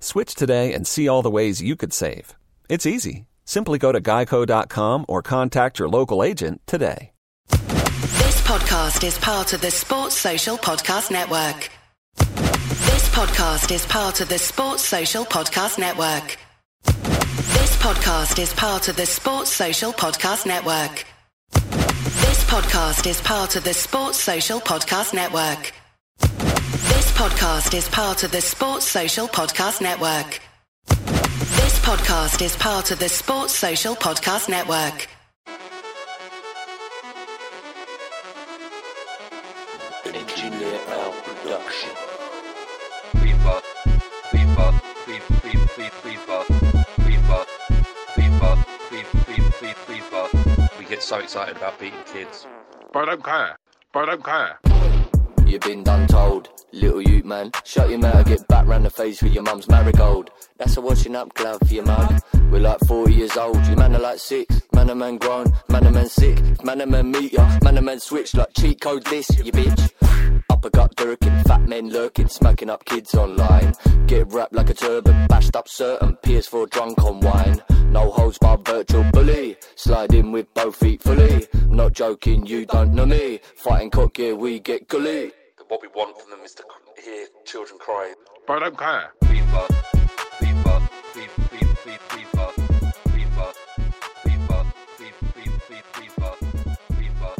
[0.00, 2.34] Switch today and see all the ways you could save.
[2.68, 3.26] It's easy.
[3.44, 7.12] Simply go to geico.com or contact your local agent today.
[7.50, 11.70] This podcast is part of the Sports Social Podcast Network.
[12.16, 16.36] This podcast is part of the Sports Social Podcast Network.
[16.84, 21.04] This podcast is part of the Sports Social Podcast Network.
[21.52, 25.72] This podcast is part of the Sports Social Podcast Network
[27.20, 30.40] podcast is part of the Sports Social Podcast Network.
[30.88, 35.06] This podcast is part of the Sports Social Podcast Network.
[40.06, 41.90] Engineer Al Production.
[43.16, 43.64] Reebok,
[44.32, 45.76] Reebok, Reebok,
[46.08, 46.46] Reebok,
[47.04, 47.46] Reebok,
[48.16, 48.64] Reebok,
[49.90, 52.46] Reebok, We get so excited about beating kids.
[52.94, 53.58] But I don't care.
[53.92, 54.79] But I don't care.
[55.50, 57.50] You been done told, little you man.
[57.64, 60.30] Shut your mouth and get back round the face with your mum's marigold.
[60.56, 62.20] That's a washing up glove for your mug.
[62.52, 64.62] We're like 40 years old, you man are like six.
[64.72, 66.38] Man a man grown, man a man sick.
[66.64, 69.90] Man a man meet ya, man a man switch like cheat code this, you bitch.
[70.48, 73.74] Uppercut dirking, fat men lurking, smacking up kids online.
[74.06, 77.60] Get wrapped like a turban, bashed up certain, PS4 drunk on wine.
[77.86, 81.48] No holds barred virtual bully, slide in with both feet fully.
[81.66, 83.40] Not joking, you don't know me.
[83.56, 85.32] Fighting cock gear, we get gully.
[85.70, 86.64] What we want from them is to
[87.00, 88.12] hear children cry.
[88.44, 89.12] But I don't care.
[89.22, 89.68] FIFA,
[90.40, 92.50] FIFA, FIFA, FIFA, FIFA,
[93.06, 93.54] FIFA,
[94.24, 94.58] FIFA,
[94.98, 96.34] FIFA, FIFA,
[96.90, 97.30] FIFA,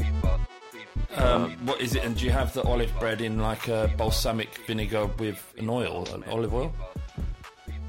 [0.00, 0.40] FIFA,
[0.72, 1.20] FIFA.
[1.20, 2.02] Um, what is it?
[2.02, 6.08] And do you have the olive bread in like a balsamic vinegar with an oil,
[6.14, 6.72] an olive oil?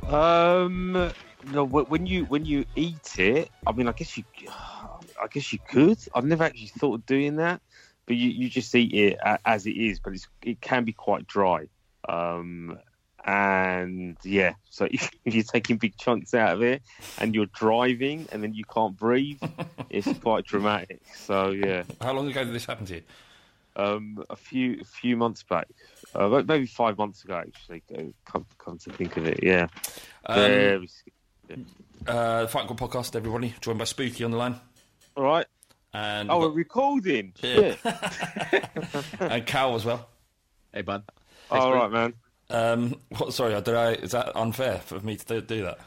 [0.10, 1.14] Um,
[1.54, 1.66] no.
[1.66, 5.98] When you when you eat it, I mean, I guess you, I guess you could.
[6.14, 7.62] I've never actually thought of doing that,
[8.06, 10.00] but you, you just eat it as it is.
[10.00, 11.68] But it's it can be quite dry.
[12.08, 12.80] Um,
[13.24, 16.82] and yeah, so if you're taking big chunks out of it
[17.20, 19.40] and you're driving and then you can't breathe,
[19.90, 21.02] it's quite dramatic.
[21.16, 23.02] So yeah, How long ago did this happen to you?
[23.76, 25.68] um, a few a few months back,
[26.14, 27.84] uh, maybe five months ago actually.
[28.26, 29.68] Come come to think of it, yeah.
[30.26, 31.08] Um, Very sc-
[32.08, 34.60] uh, the Fight Club podcast, everybody, joined by Spooky on the line.
[35.16, 35.46] All right.
[35.94, 37.34] And, Oh, we've we're recording.
[37.42, 37.76] Yeah.
[39.20, 40.08] And Cal as well.
[40.74, 41.04] Hey, bud.
[41.50, 42.14] All right, man.
[42.50, 45.80] Um, what, sorry, did I, is that unfair for me to do, do that?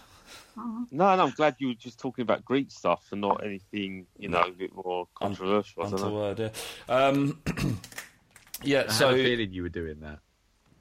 [0.56, 4.28] No, no, I'm glad you were just talking about Greek stuff and not anything, you
[4.28, 5.82] know, a bit more controversial.
[5.84, 6.34] I don't know.
[6.38, 6.94] Yeah.
[6.94, 7.40] Um,
[8.62, 10.20] yeah, I had a feeling you were doing that.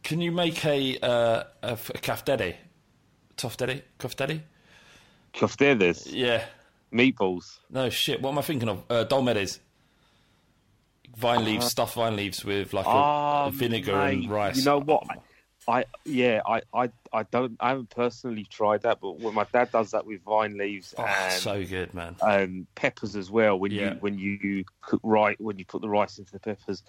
[0.04, 2.56] can you make a, uh, a, f- a kafteri?
[3.36, 3.82] Tofteri?
[4.00, 4.42] Kafteri?
[5.34, 6.44] Koftedes, Yeah.
[6.94, 7.60] Meatballs.
[7.70, 8.84] No, shit, what am I thinking of?
[8.90, 9.60] Uh, dolmedes.
[11.18, 14.58] Vine leaves, stuffed vine leaves with like a, Ah, vinegar mate, and rice.
[14.58, 15.04] You know what?
[15.68, 19.72] I yeah, I, I I don't I haven't personally tried that, but when my dad
[19.72, 22.16] does that with vine leaves Oh, and so good, man.
[22.22, 23.58] um, peppers as well.
[23.60, 23.94] When Yeah.
[23.94, 26.84] you when you cook right when you put the rice into the peppers,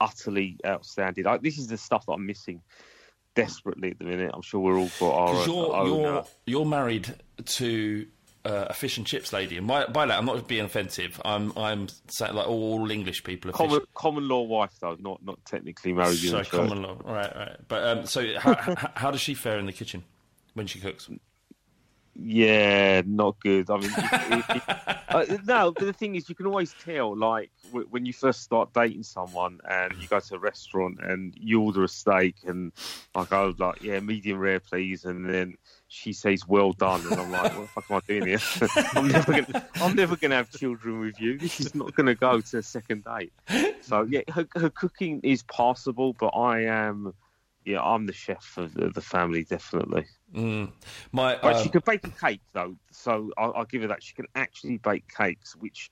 [0.00, 1.24] utterly outstanding.
[1.24, 2.62] Like, this is the stuff that I'm missing
[3.34, 4.30] desperately at the minute.
[4.32, 5.86] I'm sure we're all for our, you're own.
[5.86, 7.14] you're uh, you're married
[7.44, 8.06] to
[8.46, 11.20] uh, a fish and chips lady, and by, by that I'm not being offensive.
[11.24, 13.88] I'm I'm saying like all English people are common fish.
[13.94, 17.56] common law wife though, not not technically married So common law, right, right.
[17.68, 20.04] But um, so how, how how does she fare in the kitchen
[20.54, 21.08] when she cooks?
[22.18, 23.68] Yeah, not good.
[23.70, 24.68] I mean, if- if-
[25.10, 28.42] uh, no, but the thing is, you can always tell, like, w- when you first
[28.42, 32.72] start dating someone and you go to a restaurant and you order a steak and
[33.14, 35.04] I go, like, yeah, medium rare, please.
[35.04, 35.58] And then
[35.88, 37.00] she says, well done.
[37.10, 38.38] And I'm like, what the fuck am I doing here?
[38.94, 41.38] I'm never gonna, I'm never going to have children with you.
[41.38, 43.32] This is not going to go to a second date.
[43.82, 47.14] So, yeah, her, her cooking is passable, but I am,
[47.64, 50.06] yeah, I'm the chef of the, the family, definitely.
[50.34, 50.72] Mm.
[51.12, 54.02] My But uh, she can bake a cake though, so I'll, I'll give her that.
[54.02, 55.90] She can actually bake cakes, which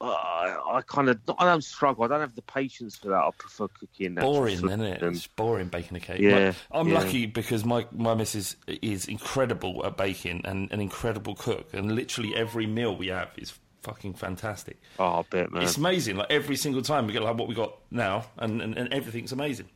[0.00, 2.04] uh, I kind of I don't struggle.
[2.04, 3.16] I don't have the patience for that.
[3.16, 4.14] I prefer cooking.
[4.14, 5.02] natural boring, isn't it?
[5.02, 6.20] It's boring baking a cake.
[6.20, 6.98] Yeah, Like, I'm yeah.
[6.98, 12.34] lucky because my my missus is incredible at baking and an incredible cook, and literally
[12.34, 13.52] every meal we have is
[13.82, 14.80] fucking fantastic.
[14.98, 15.62] Oh, I bet, man.
[15.62, 16.16] It's amazing.
[16.16, 19.32] Like every single time we get like what we got now, and, and, and everything's
[19.32, 19.68] amazing.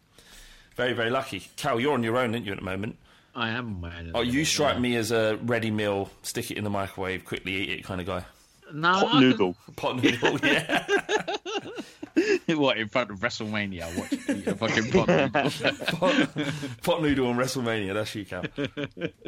[0.76, 1.48] Very very lucky.
[1.56, 2.96] Cal, you're on your own, aren't you, at the moment?
[3.34, 4.12] I am man.
[4.14, 7.70] Oh, you strike me as a ready meal, stick it in the microwave, quickly eat
[7.70, 8.24] it kind of guy.
[8.72, 9.56] No, Hot I can- noodle.
[9.76, 10.84] Pot noodle, yeah.
[12.56, 13.96] what in front of WrestleMania?
[13.98, 14.12] Watch
[14.46, 15.76] a fucking pot noodle.
[15.98, 16.30] pot,
[16.82, 17.94] pot noodle and WrestleMania.
[17.94, 18.42] That's you, Cal.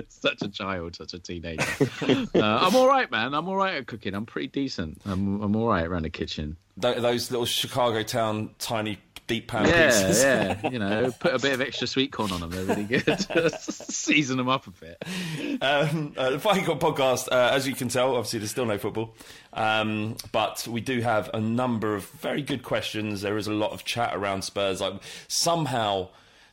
[0.08, 1.62] such a child, such a teenager.
[2.02, 3.34] uh, I'm all right, man.
[3.34, 4.14] I'm all right at cooking.
[4.14, 5.00] I'm pretty decent.
[5.04, 6.56] I'm I'm all right around the kitchen.
[6.80, 8.98] Th- those little Chicago town tiny
[9.30, 10.22] deep pan Yeah, pieces.
[10.24, 10.60] yeah.
[10.70, 12.50] You know, put a bit of extra sweet corn on them.
[12.50, 13.52] They're really good.
[13.60, 15.62] Season them up a bit.
[15.62, 18.76] Um, uh, the Fighting Cock podcast, uh, as you can tell, obviously there's still no
[18.78, 19.14] football,
[19.52, 23.20] um, but we do have a number of very good questions.
[23.22, 24.80] There is a lot of chat around Spurs.
[24.80, 24.94] Like
[25.28, 26.08] somehow,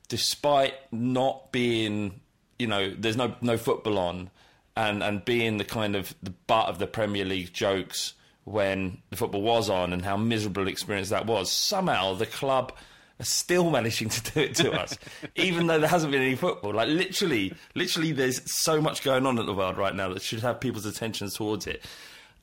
[0.07, 2.19] despite not being,
[2.59, 4.29] you know, there's no no football on,
[4.75, 8.13] and and being the kind of the butt of the Premier League jokes
[8.47, 11.51] when the football was on, and how miserable an experience that was.
[11.51, 12.71] Somehow the club
[13.19, 14.97] are still managing to do it to us,
[15.35, 16.73] even though there hasn't been any football.
[16.73, 20.39] Like literally, literally, there's so much going on in the world right now that should
[20.39, 21.83] have people's attentions towards it.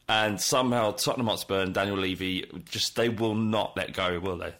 [0.06, 4.53] And somehow Tottenham Hotspur and Daniel Levy just they will not let go, will they?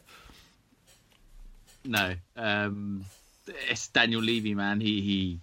[1.85, 3.05] No, um,
[3.69, 4.81] it's Daniel Levy, man.
[4.81, 5.41] He he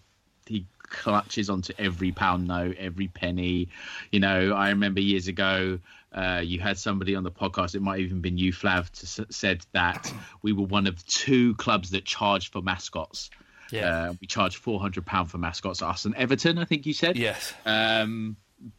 [0.91, 3.69] clutches onto every pound note, every penny.
[4.11, 5.79] You know, I remember years ago.
[6.13, 9.33] Uh, you had somebody on the podcast, it might have even been you, Flav, to,
[9.33, 13.29] said that we were one of two clubs that charged for mascots.
[13.71, 14.09] Yeah.
[14.09, 15.81] Uh, we charged four hundred pound for mascots.
[15.81, 17.17] Us and Everton, I think you said.
[17.17, 17.53] Yes.
[17.65, 18.35] Um,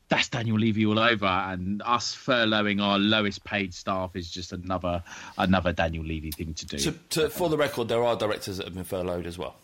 [0.08, 5.02] that's Daniel Levy all over, and us furloughing our lowest paid staff is just another
[5.38, 6.78] another Daniel Levy thing to do.
[6.78, 9.56] To, to, for the record, there are directors that have been furloughed as well.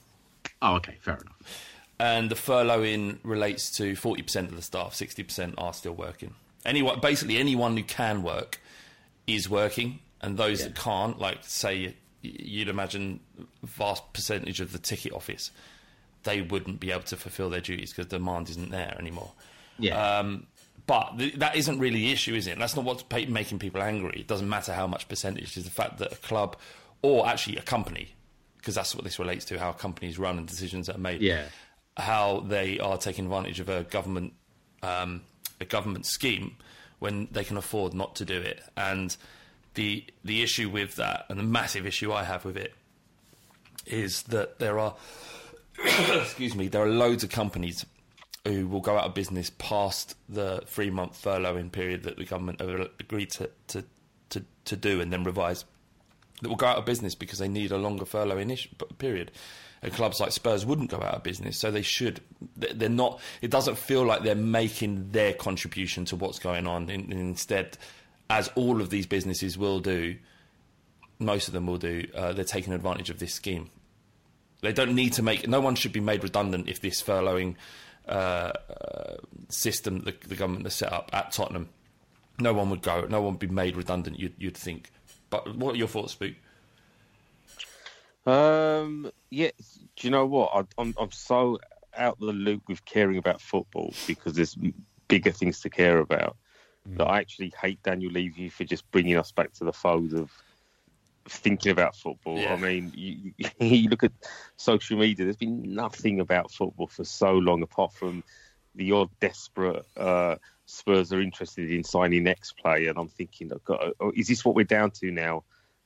[0.62, 1.67] oh, okay, fair enough.
[2.00, 6.34] And the furloughing relates to 40% of the staff 60% are still working
[6.64, 8.60] anyone basically anyone who can work
[9.26, 13.20] is working and those that can't like say you'd imagine
[13.62, 15.50] vast percentage of the ticket office
[16.24, 19.32] they wouldn't be able to fulfill their duties because demand isn't there anymore
[19.78, 20.18] Yeah.
[20.18, 20.46] um,
[20.86, 22.58] but th- that isn't really the issue, is it?
[22.58, 24.20] That's not what's pa- making people angry.
[24.20, 25.54] It doesn't matter how much percentage.
[25.54, 26.56] It's the fact that a club,
[27.02, 28.08] or actually a company,
[28.56, 31.20] because that's what this relates to, how companies run and decisions that are made.
[31.20, 31.44] Yeah.
[31.98, 34.32] How they are taking advantage of a government,
[34.82, 35.22] um,
[35.60, 36.56] a government scheme
[36.98, 38.62] when they can afford not to do it.
[38.76, 39.16] And
[39.74, 42.74] the the issue with that, and the massive issue I have with it,
[43.86, 44.94] is that there are,
[45.84, 47.84] excuse me, there are loads of companies
[48.44, 52.60] who will go out of business past the three month furloughing period that the government
[52.60, 53.84] have agreed to, to,
[54.30, 55.64] to, to do and then revise.
[56.40, 59.32] That will go out of business because they need a longer furloughing period.
[59.82, 62.20] And clubs like Spurs wouldn't go out of business, so they should.
[62.56, 63.20] they- They're not.
[63.42, 66.90] It doesn't feel like they're making their contribution to what's going on.
[66.90, 67.78] In, instead,
[68.28, 70.16] as all of these businesses will do,
[71.20, 72.06] most of them will do.
[72.14, 73.70] Uh, they're taking advantage of this scheme.
[74.62, 75.46] They don't need to make.
[75.46, 77.54] No one should be made redundant if this furloughing
[78.08, 79.16] uh, uh,
[79.48, 81.68] system the, the government has set up at Tottenham.
[82.40, 83.06] No one would go.
[83.08, 84.18] No one would be made redundant.
[84.18, 84.90] You'd, you'd think.
[85.30, 86.34] But what are your thoughts, Spook?
[88.28, 89.50] Um, yeah,
[89.96, 90.50] do you know what?
[90.54, 91.58] I, I'm I'm so
[91.96, 94.56] out of the loop with caring about football because there's
[95.08, 96.36] bigger things to care about.
[96.96, 100.30] That I actually hate Daniel Levy for just bringing us back to the fold of
[101.28, 102.38] thinking about football.
[102.38, 102.54] Yeah.
[102.54, 104.12] I mean, you, you look at
[104.56, 105.24] social media.
[105.24, 108.24] There's been nothing about football for so long, apart from
[108.74, 113.60] the odd desperate uh, Spurs are interested in signing next player, and I'm thinking, oh,
[113.64, 115.44] God, oh, is this what we're down to now?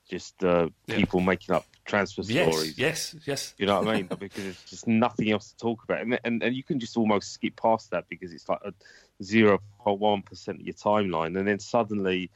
[0.09, 0.97] Just uh, Yeah.
[0.97, 2.77] people making up transfer Yes, stories.
[2.77, 3.53] yes, yes.
[3.57, 4.09] You know what I mean?
[4.19, 7.33] because there's just nothing else to talk about, and, and and you can just almost
[7.33, 8.73] skip past that because it's like a
[9.23, 12.29] zero point one percent of your timeline, and then suddenly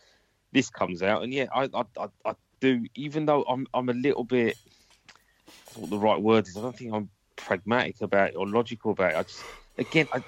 [0.51, 2.85] this comes out, and yeah, I I, I, I do.
[2.95, 4.57] Even though I'm I'm a little bit
[5.67, 8.35] I don't know what the right word is, I don't think I'm pragmatic about it
[8.35, 9.17] or logical about it.
[9.17, 9.45] I just
[9.77, 10.21] again I.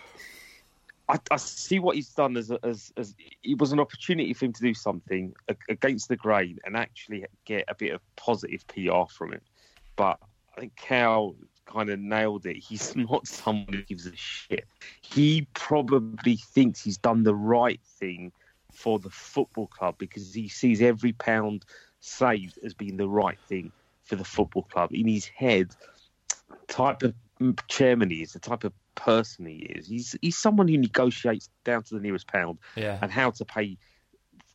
[1.10, 4.54] I, I see what he's done as, as as it was an opportunity for him
[4.54, 5.34] to do something
[5.68, 9.42] against the grain and actually get a bit of positive PR from it.
[9.96, 10.20] But
[10.56, 11.36] I think Cal
[11.66, 12.58] kind of nailed it.
[12.58, 14.66] He's not someone who gives a shit.
[15.02, 18.32] He probably thinks he's done the right thing
[18.72, 21.66] for the football club because he sees every pound
[22.02, 23.72] saved as being the right thing
[24.04, 24.92] for the football club.
[24.94, 25.76] In his head,
[26.68, 27.16] type of
[27.68, 31.84] chairman he is, the type of person he is, he's he's someone who negotiates down
[31.84, 33.00] to the nearest pound Yeah.
[33.02, 33.78] and how to pay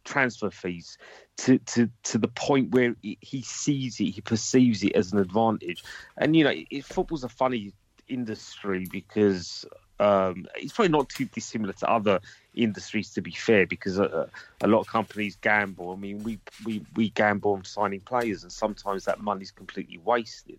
[0.04, 0.98] transfer fees
[1.38, 5.82] to, to, to the point where he sees it, he perceives it as an advantage.
[6.18, 7.72] And, you know, it, football's a funny
[8.06, 9.64] industry because
[9.98, 12.20] um, it's probably not too dissimilar to other
[12.54, 14.28] industries, to be fair, because a,
[14.60, 15.92] a lot of companies gamble.
[15.92, 20.58] I mean, we, we, we gamble on signing players, and sometimes that money's completely wasted.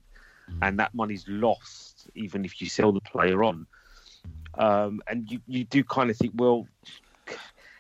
[0.62, 3.66] And that money's lost even if you sell the player on.
[4.58, 6.68] Um, and you, you do kind of think, well,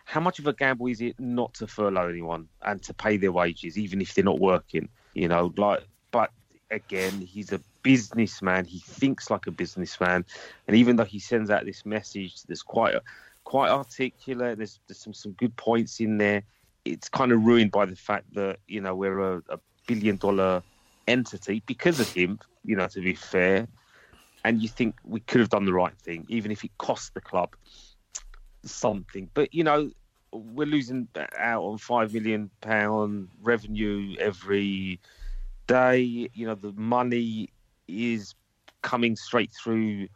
[0.05, 3.31] how much of a gamble is it not to furlough anyone and to pay their
[3.31, 4.87] wages, even if they're not working?
[5.13, 6.31] You know, like, but
[6.71, 8.65] again, he's a businessman.
[8.65, 10.25] He thinks like a businessman,
[10.67, 12.95] and even though he sends out this message, there's quite
[13.43, 14.57] quite articulate.
[14.57, 16.43] There's, there's some some good points in there.
[16.83, 20.61] It's kind of ruined by the fact that you know we're a, a billion dollar
[21.07, 22.39] entity because of him.
[22.63, 23.67] You know, to be fair,
[24.45, 27.19] and you think we could have done the right thing, even if it cost the
[27.21, 27.55] club
[28.63, 29.27] something.
[29.33, 29.89] But you know,
[30.31, 34.99] we're losing out on five million pound revenue every
[35.67, 36.29] day.
[36.33, 37.49] You know, the money
[37.87, 38.35] is
[38.83, 40.07] coming straight through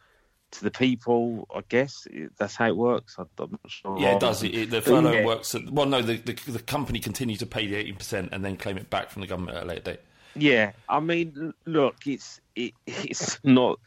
[0.52, 1.48] to the people.
[1.52, 2.06] I guess
[2.38, 3.16] that's how it works.
[3.18, 3.98] I- I'm not sure.
[3.98, 4.44] Yeah, it does.
[4.44, 5.26] It, it- the furlough Yeah.
[5.26, 5.56] works.
[5.56, 8.56] At, well, no, the, the the company continues to pay the eighteen percent and then
[8.56, 10.00] claim it back from the government at a later date.
[10.36, 13.80] Yeah, I mean, look, it's it, it's not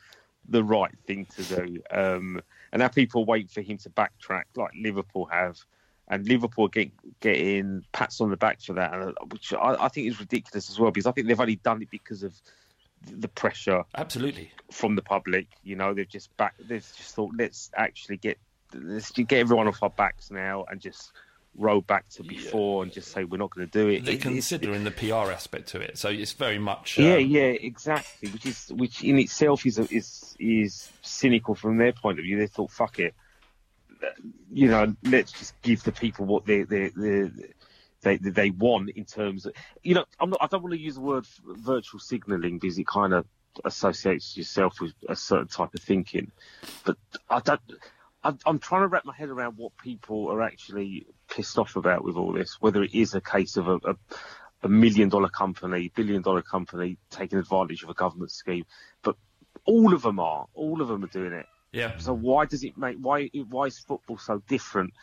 [0.47, 4.71] the right thing to do, um, and now people wait for him to backtrack, like
[4.79, 5.59] Liverpool have,
[6.07, 9.87] and Liverpool get getting pats on the back for that, and, uh, which I, I
[9.87, 12.33] think is ridiculous as well, because I think they've only done it because of
[13.09, 14.51] the pressure Absolutely.
[14.71, 15.47] from the public.
[15.63, 18.37] You know, they've just back, they've just thought, let's actually get
[18.73, 21.11] let's get everyone off our backs now and just
[21.55, 24.05] roll back to before and just say we're not going to do it.
[24.05, 26.97] They It- considering the PR aspect to it, so it's very much.
[26.97, 28.29] yeah, um, yeah, exactly.
[28.29, 32.37] Which is which in itself is is is cynical from their point of view.
[32.39, 33.13] They thought, fuck it,
[34.51, 37.29] you know, let's just give the people what they they they
[38.01, 40.39] they, they want in terms of, you know, I'm not.
[40.41, 43.25] I don't want to use the word virtual signalling because it kind of
[43.63, 46.31] associates yourself with a certain type of thinking,
[46.83, 46.97] but
[47.29, 47.61] I don't.
[48.45, 52.15] I'm trying to wrap my head around what people are actually pissed off about with
[52.15, 52.57] all this.
[52.59, 53.95] Whether it is a case of a, a
[54.63, 58.65] a million dollar company, billion dollar company taking advantage of a government scheme,
[59.01, 59.15] but
[59.65, 60.45] all of them are.
[60.53, 61.45] All of them are doing it.
[61.71, 61.97] Yeah.
[61.97, 64.93] So why does it make why why is football so different?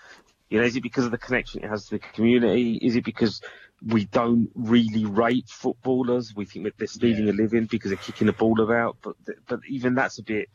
[0.49, 2.79] You know, is it because of the connection it has to the community?
[2.83, 3.41] Is it because
[3.85, 6.35] we don't really rate footballers?
[6.35, 8.97] We think that they're stealing a living because they're kicking the ball about.
[9.03, 10.49] But but even that's a bit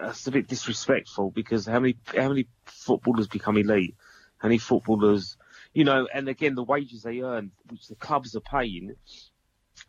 [0.00, 3.94] that's a bit disrespectful because how many how many footballers become elite?
[4.42, 5.36] Many footballers,
[5.72, 6.08] you know?
[6.12, 8.94] And again, the wages they earn, which the clubs are paying,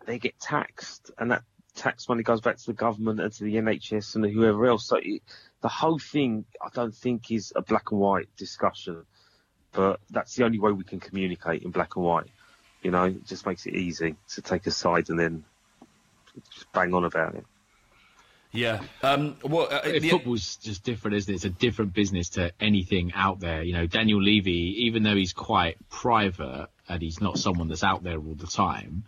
[0.06, 1.44] they get taxed, and that
[1.76, 4.88] tax money goes back to the government and to the NHS and whoever else.
[4.88, 5.22] So it,
[5.62, 9.06] the whole thing, I don't think, is a black and white discussion.
[9.72, 12.32] But that's the only way we can communicate in black and white.
[12.82, 15.44] You know, it just makes it easy to take a side and then
[16.52, 17.46] just bang on about it.
[18.52, 18.82] Yeah.
[19.04, 21.36] Um, well, uh, Yeah, the- football's just different, isn't it?
[21.36, 23.62] It's a different business to anything out there.
[23.64, 28.04] You know, Daniel Levy, even though he's quite private and he's not someone that's out
[28.04, 29.04] there all the time,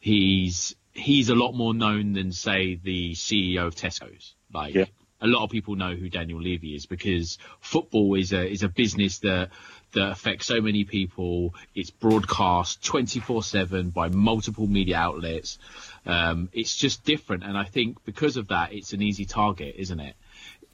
[0.00, 4.34] he's he's a lot more known than say the CEO of Tesco's.
[4.52, 4.84] Like Yeah.
[5.22, 8.68] A lot of people know who Daniel Levy is because football is a is a
[8.68, 9.50] business that
[9.92, 11.54] that affects so many people.
[11.74, 15.58] It's broadcast 24/7 by multiple media outlets.
[16.06, 20.00] Um, it's just different, and I think because of that, it's an easy target, isn't
[20.00, 20.16] it?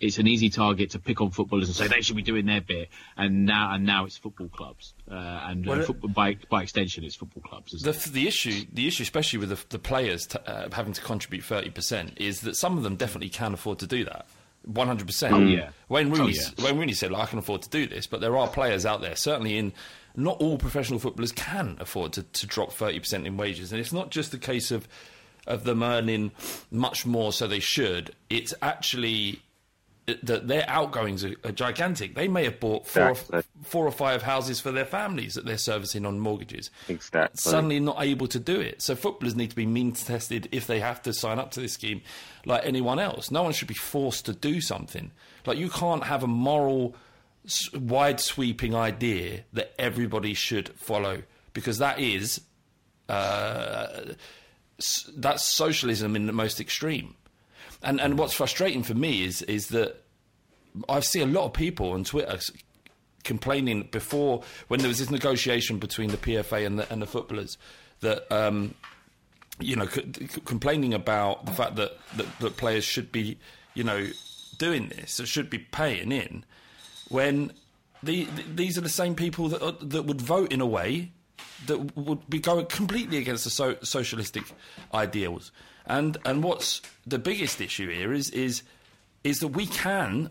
[0.01, 2.61] It's an easy target to pick on footballers and say they should be doing their
[2.61, 6.63] bit, and now and now it's football clubs, uh, and, Well, it- football, by by
[6.63, 7.73] extension, it's football clubs.
[7.83, 8.03] The it?
[8.13, 12.13] the issue the issue especially with the, the players t- uh, having to contribute 30%
[12.17, 14.27] is that some of them definitely can afford to do that
[14.71, 15.71] 100% Oh, yeah.
[15.89, 16.65] Wayne Oh, Rooney yeah.
[16.65, 19.01] Wayne Rooney said like, I can afford to do this but there are players out
[19.01, 19.73] there certainly in
[20.17, 24.11] not all professional footballers can afford to, to drop 30% in wages and it's not
[24.11, 24.89] just a case of
[25.47, 26.31] of them earning
[26.71, 29.41] much more so they should it's actually
[30.23, 32.15] that their outgoings are, are gigantic.
[32.15, 33.39] They may have bought four, Exactly.
[33.39, 36.71] or, four or five houses for their families that they're servicing on mortgages.
[36.89, 37.37] Exactly.
[37.39, 38.81] Suddenly not able to do it.
[38.83, 41.73] So footballers need to be means tested if they have to sign up to this
[41.75, 42.01] scheme,
[42.45, 43.31] like anyone else.
[43.31, 45.11] No one should be forced to do something.
[45.47, 46.95] Like you can't have a moral
[47.75, 51.23] wide sweeping idea that everybody should follow
[51.55, 52.41] because that is
[53.09, 54.13] uh,
[55.17, 57.15] that's socialism in the most extreme.
[57.83, 60.03] And and what's frustrating for me is is that
[60.89, 62.39] I see a lot of people on Twitter
[63.25, 67.59] complaining before when there was this negotiation between the PFA and the and the footballers
[68.01, 68.75] that um,
[69.61, 73.39] you know c- c- complaining about the fact that, that that players should be
[73.75, 74.09] you know
[74.59, 76.45] doing this, that should be paying in
[77.09, 77.53] when
[78.03, 81.13] the, th these are the same people that are, that would vote in a way
[81.67, 84.45] that would be going completely against the so, socialistic
[84.95, 85.51] ideals.
[85.89, 88.63] And and what's the biggest issue here is is
[89.25, 90.31] is that we can,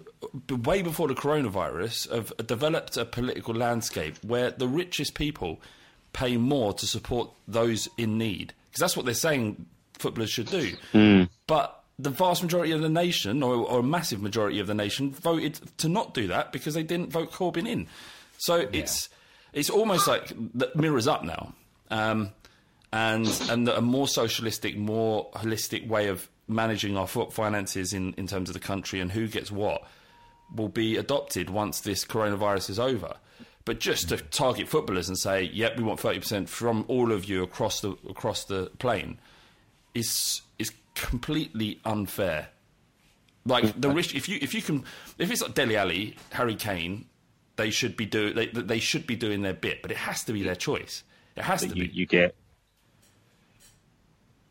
[0.49, 5.59] way before the coronavirus, have developed a political landscape where the richest people
[6.13, 9.65] pay more to support those in need because that's what they're saying
[9.99, 10.71] footballers should do.
[11.47, 15.11] But the vast majority of the nation, or, or a massive majority of the nation,
[15.11, 17.87] voted to not do that because they didn't vote Corbyn in.
[18.37, 19.09] So it's
[19.53, 21.53] it's almost like the mirrors up now,
[21.89, 22.29] um,
[22.91, 28.49] and and a more socialistic, more holistic way of managing our finances in, in terms
[28.49, 29.83] of the country and who gets what
[30.55, 33.15] will be adopted once this coronavirus is over.
[33.65, 37.25] But just to target footballers and say, "Yep, we want thirty percent from all of
[37.25, 39.19] you across the across the plane,"
[39.93, 42.47] is is completely unfair.
[43.45, 44.85] Like the rich, if you if you can,
[45.17, 47.07] if it's like Dele Alli, Harry Kane,
[47.57, 50.33] they should be do they they should be doing their bit, but it has to
[50.33, 51.03] be their choice.
[51.35, 51.93] It has to you, be.
[51.93, 52.35] you get.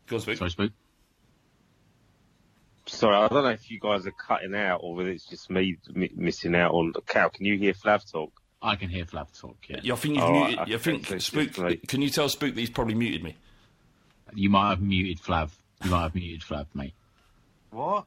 [0.07, 0.37] Go on, Spook.
[0.37, 0.71] Sorry, Spook.
[2.85, 5.77] Sorry, I don't know if you guys are cutting out or whether it's just me
[5.93, 7.27] mi- missing out on the cow.
[7.27, 8.31] Can you hear Flav talk?
[8.61, 9.57] I can hear Flav talk.
[9.67, 10.59] Yeah, Yeah, I think you've Oh, muted.
[10.59, 11.51] okay, I think so Spook.
[11.51, 13.35] just Can you tell Spook that he's probably muted me?
[14.33, 15.51] you might have muted Flav.
[15.83, 16.93] You might have muted Flav, mate.
[17.71, 18.05] What?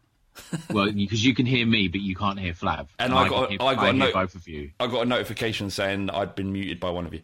[0.70, 2.88] Well, because you can hear me, but you can't hear Flav.
[2.98, 5.02] And I can got- hear, I got a hear note- both of you, I got
[5.02, 7.22] a notification saying I'd been muted by one of you.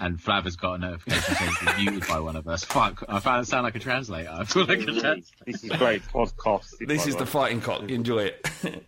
[0.00, 2.64] and Flav has got a notification saying he's been muted by one of us.
[2.64, 3.04] Fuck!
[3.08, 4.30] I found it sound like a translator.
[4.30, 5.22] I feel like a translator.
[5.46, 6.74] This is great podcast.
[6.86, 7.88] This is the the fighting cock.
[7.90, 8.46] Enjoy it.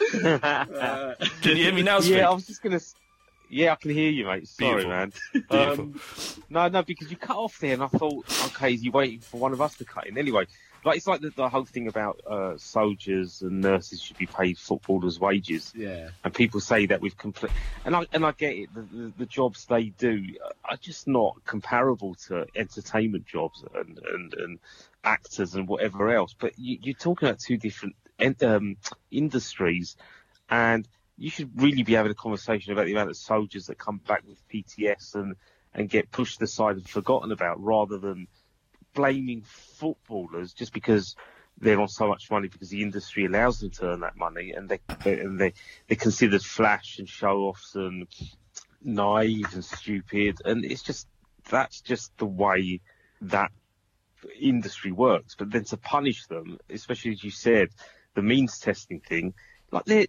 [0.10, 2.16] Can you hear me now, Spook?
[2.16, 2.80] Yeah, I was just gonna.
[3.52, 4.46] Yeah, I can hear you, mate.
[4.46, 5.12] Sorry, man.
[5.32, 5.56] Beautiful.
[5.86, 6.00] Um,
[6.50, 9.40] no, no, because you cut off there, and I thought, okay, is you waiting for
[9.40, 10.16] one of us to cut in?
[10.18, 10.46] Anyway,
[10.84, 14.58] like it's like the, the whole thing about uh, soldiers and nurses should be paid
[14.58, 17.52] footballers' wages, Yeah, and people say that with complete.
[17.84, 18.74] And I and I get it.
[18.74, 20.24] The, the, the jobs they do
[20.64, 24.58] are just not comparable to entertainment jobs and and, and
[25.04, 26.34] actors and whatever else.
[26.38, 27.96] But you, you're talking about two different
[28.42, 28.76] um,
[29.10, 29.96] industries,
[30.48, 30.88] and
[31.18, 34.22] you should really be having a conversation about the amount of soldiers that come back
[34.26, 35.36] with PTS and
[35.74, 38.26] and get pushed aside and forgotten about, rather than
[38.94, 41.16] blaming footballers just because
[41.58, 44.68] they're on so much money because the industry allows them to earn that money and
[44.68, 45.52] they and they
[45.88, 48.06] they're considered flash and show offs and
[48.82, 51.06] naive and stupid and it's just
[51.50, 52.80] that's just the way
[53.20, 53.52] that
[54.38, 55.34] industry works.
[55.38, 57.68] But then to punish them, especially as you said,
[58.14, 59.34] the means testing thing,
[59.70, 60.08] like they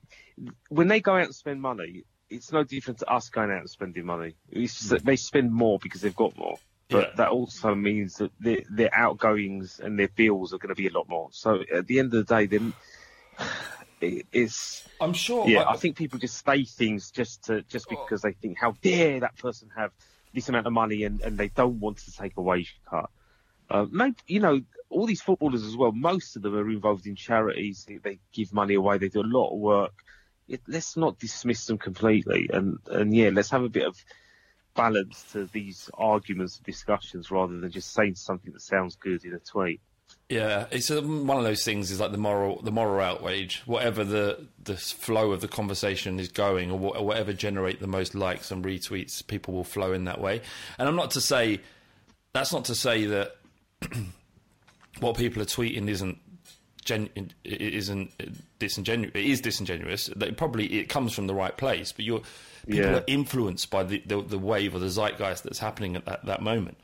[0.70, 3.70] when they go out and spend money, it's no different to us going out and
[3.70, 4.36] spending money.
[4.50, 4.90] It's just mm.
[4.90, 6.58] that they spend more because they've got more.
[6.92, 7.16] But Yeah.
[7.16, 10.92] that also means that their, their outgoings and their bills are going to be a
[10.94, 11.30] lot more.
[11.32, 12.74] So at the end of the day, then
[14.32, 15.48] it's I'm sure.
[15.48, 15.62] yeah.
[15.62, 19.20] I- I think people just say things just to just because they think how dare
[19.22, 19.92] that person have
[20.34, 23.10] this amount of money and, and they don't want to take a wage cut.
[23.70, 25.92] Uh, maybe you know all these footballers as well.
[25.92, 27.86] Most of them are involved in charities.
[27.88, 28.98] They, they give money away.
[28.98, 29.94] They do a lot of work.
[30.48, 32.50] It, let's not dismiss them completely.
[32.52, 33.96] And and yeah, let's have a bit of
[34.76, 39.34] balance to these arguments and discussions rather than just saying something that sounds good in
[39.34, 39.82] a tweet.
[40.30, 41.92] Yeah, it's a, one of those things.
[41.92, 43.64] Is like the moral, the moral outrage.
[43.66, 48.16] Whatever the the flow of the conversation is going, or, or whatever generate the most
[48.16, 50.42] likes and retweets, people will flow in that way.
[50.78, 51.60] And I'm not to say
[52.34, 53.36] that's not to say that
[55.00, 56.18] what people are tweeting isn't
[56.84, 58.12] gen, it isn't
[58.60, 59.12] disingenuous.
[59.16, 60.08] It is disingenuous.
[60.16, 62.22] That it probably it comes from the right place, but you're
[62.68, 62.98] people Yeah.
[62.98, 66.42] are influenced by the, the the wave or the zeitgeist that's happening at that, that
[66.42, 66.78] moment.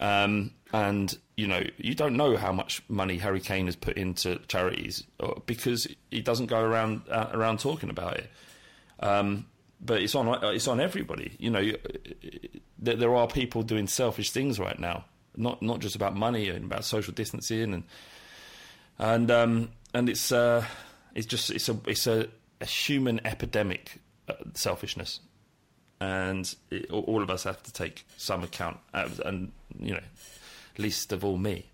[0.00, 4.38] Um, and you know, you don't know how much money Harry Kane has put into
[4.48, 8.30] charities uh, because he doesn't go around uh, around talking about it.
[9.00, 9.46] Um,
[9.80, 11.36] but it's on it's on everybody.
[11.38, 11.72] You know,
[12.78, 15.04] there, there are people doing selfish things right now,
[15.36, 17.84] not not just about money and about social distancing and
[18.98, 20.64] and um, and it's uh,
[21.14, 22.28] it's just it's a it's a,
[22.60, 25.20] a human epidemic uh, selfishness,
[26.00, 30.00] and it, all- of us have to take some account, of, and you know,
[30.78, 31.66] least of all me.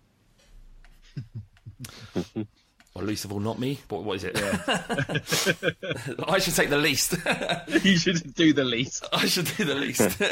[2.95, 3.81] Well, least of all, not me.
[3.89, 4.37] What, what is it?
[6.29, 7.17] I should take the least.
[7.85, 9.09] you should do the least.
[9.13, 10.23] I should do the least.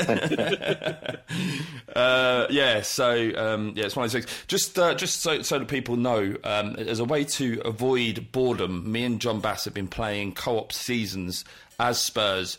[1.97, 4.45] uh, yeah, so um, yeah, it's one of those things.
[4.47, 8.93] Just, uh, just so so that people know, um, as a way to avoid boredom,
[8.93, 11.45] me and Jon Bass have been playing co-op seasons
[11.81, 12.59] as Spurs.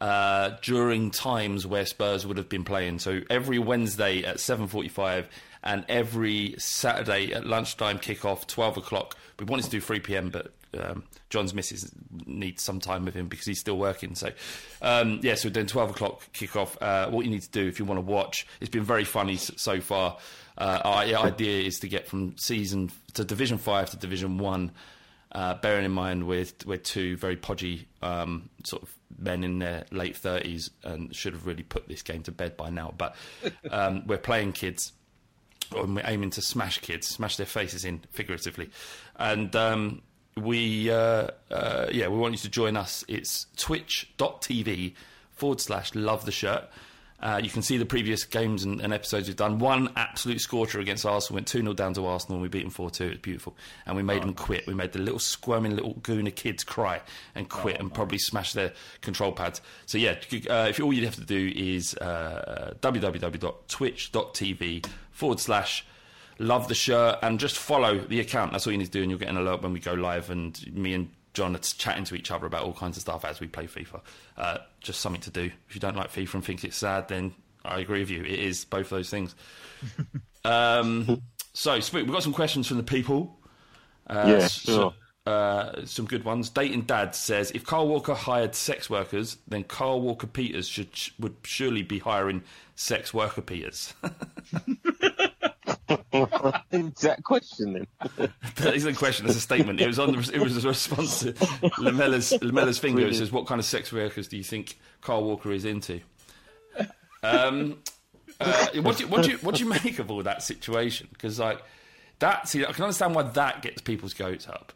[0.00, 5.28] Uh, during times where Spurs would have been playing, so every Wednesday at seven forty-five,
[5.62, 9.16] and every Saturday at lunchtime kickoff, twelve o'clock.
[9.42, 11.90] We wanted to do three pm, but um, Jon's missus
[12.26, 14.14] needs some time with him because he's still working.
[14.14, 14.30] So,
[14.80, 16.76] um, yeah, so we're doing 12 o'clock kickoff.
[16.80, 19.34] Uh, what you need to do if you want to watch, it's been very funny
[19.36, 20.16] so far.
[20.56, 24.70] Uh, our idea is to get from season to Division 5 to Division 1.
[25.32, 29.86] Uh, bearing in mind we're, we're two very podgy um, sort of men in their
[29.90, 32.94] late 30s and should have really put this game to bed by now.
[32.96, 33.16] But
[33.72, 34.92] um, we're playing kids
[35.74, 38.70] and we're aiming to smash kids, smash their faces in figuratively.
[39.16, 40.02] And um,
[40.36, 43.04] we, uh, uh, yeah, we want you to join us.
[43.08, 44.94] It's twitch.tv
[45.30, 46.68] forward slash love the shirt.
[47.22, 49.60] Uh, you can see the previous games and, and, episodes we've done.
[49.60, 52.70] One absolute scorcher against Arsenal, went 2 0 down to Arsenal, and we beat them
[52.70, 53.04] 4 2.
[53.04, 53.56] It was beautiful.
[53.86, 54.66] And we made oh, them quit.
[54.66, 57.00] We made the little squirming little gooner kids cry
[57.36, 58.72] and quit oh, and probably smash their
[59.02, 59.60] control pads.
[59.86, 60.16] So, yeah,
[60.50, 65.86] uh, if all you have to do is uh, www.twitch.tv forward slash
[66.38, 68.52] love the shirt and just follow the account.
[68.52, 70.30] That's all you need to do, and you'll get an alert when we go live.
[70.30, 73.40] And me and Jon are chatting to each other about all kinds of stuff as
[73.40, 74.00] we play FIFA.
[74.36, 75.50] Uh, just something to do.
[75.68, 78.22] If you don't like FIFA and think it's sad, then I agree with you.
[78.22, 79.34] It is both those things.
[80.44, 81.22] um,
[81.54, 83.38] so, we've got some questions from the people.
[84.06, 84.94] Uh, yeah, sure.
[85.26, 86.50] uh, some good ones.
[86.50, 91.36] Dating Dad says if Kyle Walker hired sex workers, then Kyle Walker Peters should would
[91.44, 92.42] surely be hiring
[92.74, 93.94] sex worker Peters.
[96.12, 97.86] that question then?
[98.56, 99.26] that isn't a question.
[99.26, 99.80] It's a statement.
[99.80, 100.12] It was on.
[100.12, 101.32] The, it was a response to
[101.78, 103.06] Lamela's Lamela's finger.
[103.06, 106.00] It says, "What kind of sex workers do you think Kyle Walker is into?"
[107.22, 107.78] Um,
[108.40, 111.08] uh, what do you, what do you what do you make of all that situation?
[111.12, 111.62] Because like
[112.18, 114.72] that, see, I can understand why that gets people's goats up.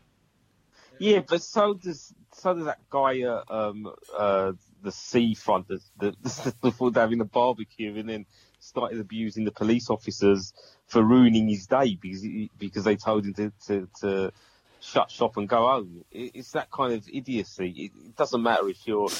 [0.98, 4.52] Yeah, but so does so does that guy uh, um, uh,
[4.82, 6.14] the seafront, the, the,
[6.62, 8.26] the, having a barbecue, and then
[8.66, 10.52] started abusing the police officers
[10.86, 14.32] for ruining his day because he, because they told him to, to, to
[14.80, 16.04] shut shop and go home.
[16.10, 17.70] It, it's that kind of idiocy.
[17.76, 19.10] It, it doesn't matter if you're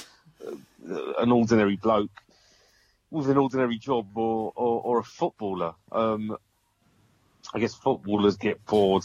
[0.47, 2.23] uh, an ordinary bloke
[3.11, 5.75] with an ordinary job or, or, or a footballer.
[5.93, 6.37] Um,
[7.55, 9.05] I guess footballers get bored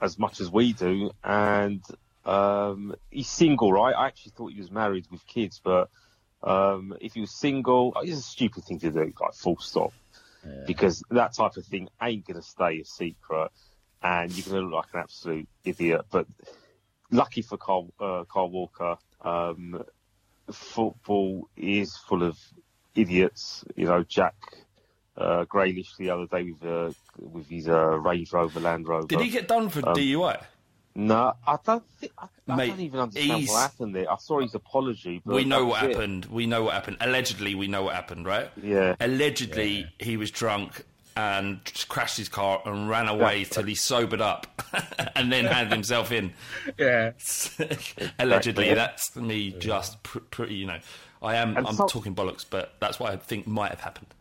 [0.00, 1.82] as much as we do, and
[2.24, 3.94] um, he's single, right?
[3.94, 5.90] I actually thought he was married with kids, but
[6.44, 9.92] um, if you're single, it's a stupid thing to do, like full stop
[10.46, 10.64] yeah.
[10.66, 13.50] because that type of thing ain't going to stay a secret,
[14.02, 16.02] and you're going to look like an absolute idiot.
[16.10, 16.26] But
[17.10, 19.82] lucky for Kyle, uh, Kyle Walker, um,
[20.50, 22.38] football is full of
[22.94, 23.64] idiots.
[23.74, 24.34] You know, Jack
[25.16, 29.06] uh, Grealish the other day with uh, with his uh, Range Rover Land Rover.
[29.06, 30.42] Did he get done for um, DUI?
[30.96, 31.82] No, I don't.
[31.98, 34.10] Think, I, I Mate, don't even understand what happened there.
[34.12, 35.20] I saw his apology.
[35.24, 36.26] we know what happened.
[36.26, 36.98] We know what happened.
[37.00, 38.50] Allegedly, we know what happened, right?
[38.62, 38.94] Yeah.
[39.00, 39.86] Allegedly, yeah.
[39.98, 40.84] he was drunk
[41.16, 44.62] and crashed his car and ran away till he sobered up,
[45.16, 46.32] and then handed himself in.
[46.78, 47.12] Yeah.
[48.18, 49.52] Allegedly, that's me.
[49.52, 50.78] Just pr- pretty, you know.
[51.22, 51.56] I am.
[51.56, 54.14] And I'm so- talking bollocks, but that's what I think might have happened.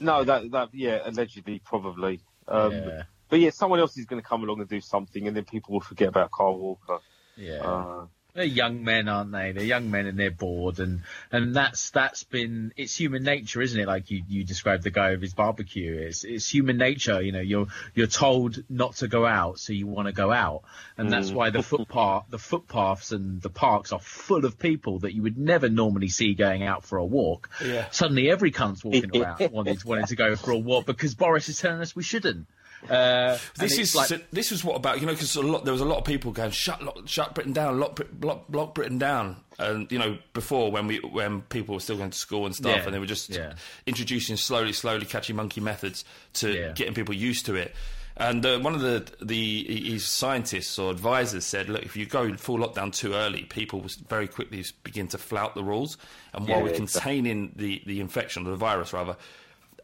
[0.00, 2.20] No, that that yeah, allegedly, probably.
[2.46, 3.02] Um, yeah.
[3.28, 5.74] But yeah, someone else is going to come along and do something, and then people
[5.74, 6.98] will forget about Kyle Walker.
[7.36, 7.60] Yeah.
[7.62, 8.06] Uh,
[8.38, 9.52] they're young men, aren't they?
[9.52, 13.80] They're young men and they're bored, and and that's that's been it's human nature, isn't
[13.80, 13.88] it?
[13.88, 15.96] Like you, you described the guy with his barbecue.
[15.96, 17.20] It's it's human nature.
[17.20, 20.62] You know, you're you're told not to go out, so you want to go out,
[20.96, 21.34] and that's mm.
[21.34, 25.36] why the footpath the footpaths and the parks are full of people that you would
[25.36, 27.50] never normally see going out for a walk.
[27.64, 27.88] Yeah.
[27.90, 31.58] Suddenly, every cunt's walking around wanting wanting to go for a walk because Boris is
[31.58, 32.46] telling us we shouldn't.
[32.88, 35.72] Uh, this is like, so this was what about you know because a lot there
[35.72, 39.36] was a lot of people going shut shut Britain down, lock, block, block Britain down,
[39.58, 42.76] and you know before when we when people were still going to school and stuff,
[42.76, 43.54] yeah, and they were just yeah.
[43.86, 46.72] introducing slowly, slowly catchy monkey methods to yeah.
[46.72, 47.74] getting people used to it.
[48.18, 52.34] And uh, one of the the his scientists or advisors said, look, if you go
[52.36, 55.98] full lockdown too early, people will very quickly begin to flout the rules.
[56.34, 59.16] And while we're containing the, the infection, or the virus rather,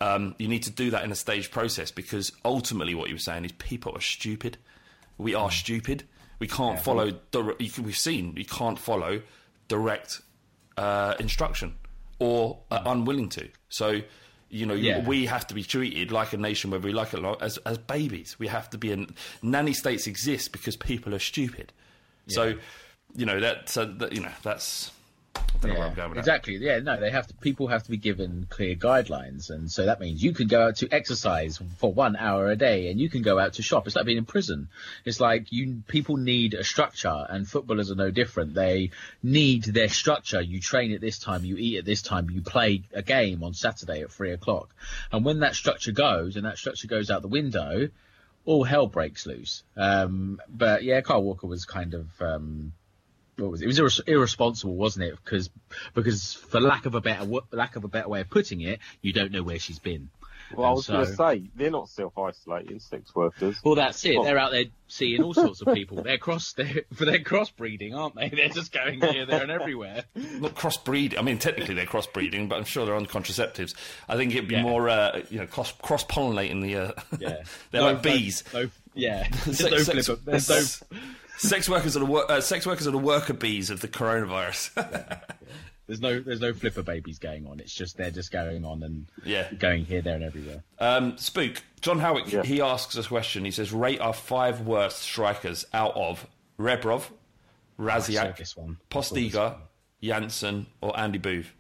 [0.05, 3.27] um, you need to do that in a staged process because ultimately what you were
[3.31, 4.59] saying is people are stupid.
[5.19, 5.53] We are mm.
[5.53, 6.05] stupid.
[6.39, 6.83] We can't yeah.
[6.83, 7.13] follow.
[7.59, 9.23] we've seen we can't follow
[9.69, 10.21] direct
[10.77, 11.77] uh, instruction
[12.19, 12.93] or are mm.
[12.93, 13.49] unwilling to.
[13.69, 14.03] So
[14.51, 15.05] You know, Yeah.
[15.05, 17.59] we have to be treated like a nation, whether we like it or not, as
[17.67, 18.37] as babies.
[18.39, 18.93] We have to be.
[18.93, 21.73] In, nanny states exist because people are stupid.
[22.29, 22.55] So,
[23.17, 23.69] you know that.
[23.69, 24.93] So that, you know that's.
[25.37, 26.21] I where I'm going with that.
[26.21, 26.57] exactly.
[26.57, 27.35] Yeah, no, they have to.
[27.35, 30.77] People have to be given clear guidelines, and so that means you can go out
[30.77, 33.87] to exercise for one hour a day, and you can go out to shop.
[33.87, 34.69] It's like being in prison.
[35.05, 38.55] It's like you people need a structure, and footballers are no different.
[38.55, 38.91] They
[39.23, 40.41] need their structure.
[40.41, 43.55] You train at this time, you eat at this time, you play a game on
[43.55, 44.75] Saturday at three o'clock,
[45.13, 47.89] and when that structure goes, and that structure goes out the window,
[48.45, 49.63] all hell breaks loose.
[49.77, 52.09] Um, but yeah, Kyle Walker was kind of.
[52.21, 52.73] Um,
[53.37, 53.65] what was it?
[53.65, 55.17] It was irres- irresponsible, wasn't it?
[55.25, 55.51] Because
[55.95, 58.81] because for lack of a better wo- lack of a better way of putting it,
[59.03, 60.11] you don't know where she's been.
[60.55, 63.59] Well, I And was going to say they're not self-isolating sex workers.
[63.65, 64.15] Well, that's it.
[64.15, 66.03] Well- They're out there seeing all sorts of people.
[66.03, 66.53] They're cross.
[66.53, 68.29] They're for their crossbreeding, aren't they?
[68.29, 70.05] They're just going here, there, and everywhere.
[70.15, 71.19] not crossbreed.
[71.19, 73.75] I mean, technically they're crossbreeding, but I'm sure they're on contraceptives.
[74.09, 74.63] I think it'd be Yeah.
[74.63, 76.77] more, uh, you know, cross cross pollinating the.
[76.77, 78.45] Uh, Yeah, they're No- like bees.
[78.53, 80.87] No, no- yeah, there's Sex- no sex- There's no.
[81.37, 84.71] Sex workers are the wor- uh, sex workers are the worker bees of the coronavirus.
[85.87, 86.19] There's no.
[86.21, 87.61] There's no flipper babies going on.
[87.61, 89.53] It's just they're just going on and Yeah.
[89.53, 90.63] going here, there, and everywhere.
[90.79, 92.33] um, Spook John Howick.
[92.33, 92.43] Yeah.
[92.43, 93.45] He asks us a question.
[93.45, 96.27] He says, "Rate our five worst strikers out of
[96.59, 97.11] Rebrov,
[97.79, 98.79] I Rasiak, this one.
[98.95, 99.61] I saw this Postiga, one.
[100.03, 101.53] Janssen, or Andy Booth."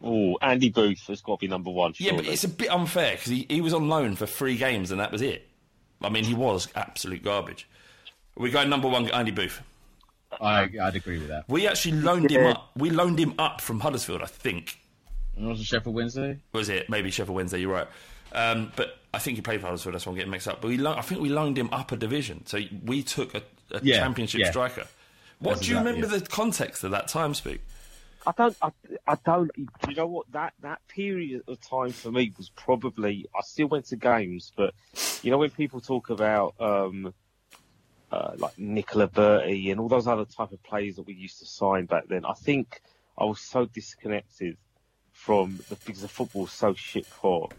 [0.00, 1.94] Oh, Andy Booth has got to be number one.
[1.96, 4.90] Yeah, but it's a bit unfair because he, he was on loan for three games
[4.90, 5.48] and that was it.
[6.04, 7.68] I mean, he was absolute garbage.
[8.36, 9.60] We go number one, Andy Booth.
[10.40, 11.44] I, I'd agree with that.
[11.48, 12.70] We actually loaned him up.
[12.76, 14.78] We loaned him up from Huddersfield, I think.
[15.38, 16.38] Was it Sheffield Wednesday?
[16.52, 17.60] Was it maybe Sheffield Wednesday?
[17.60, 17.86] You're right.
[18.32, 19.94] Um, but I think he played for Huddersfield.
[19.94, 20.60] That's why I'm getting mixed up.
[20.60, 22.44] But we, lo- I think we loaned him up a division.
[22.46, 24.50] So we took a, a Yeah, championship yeah.
[24.50, 24.86] striker.
[25.38, 26.24] What That's do you exactly remember it.
[26.24, 27.60] the context of that time, Speak?
[28.26, 28.56] I don't.
[28.62, 28.70] I,
[29.06, 29.50] I don't.
[29.88, 30.32] You know what?
[30.32, 33.26] That that period of time for me was probably.
[33.36, 34.72] I still went to games, but
[35.24, 37.14] you know when people talk about um,
[38.12, 41.46] uh, like Nicola Berti and all those other type of players that we used to
[41.46, 42.80] sign back then, I think
[43.18, 44.56] I was so disconnected
[45.12, 47.50] from the because the football was so shit poor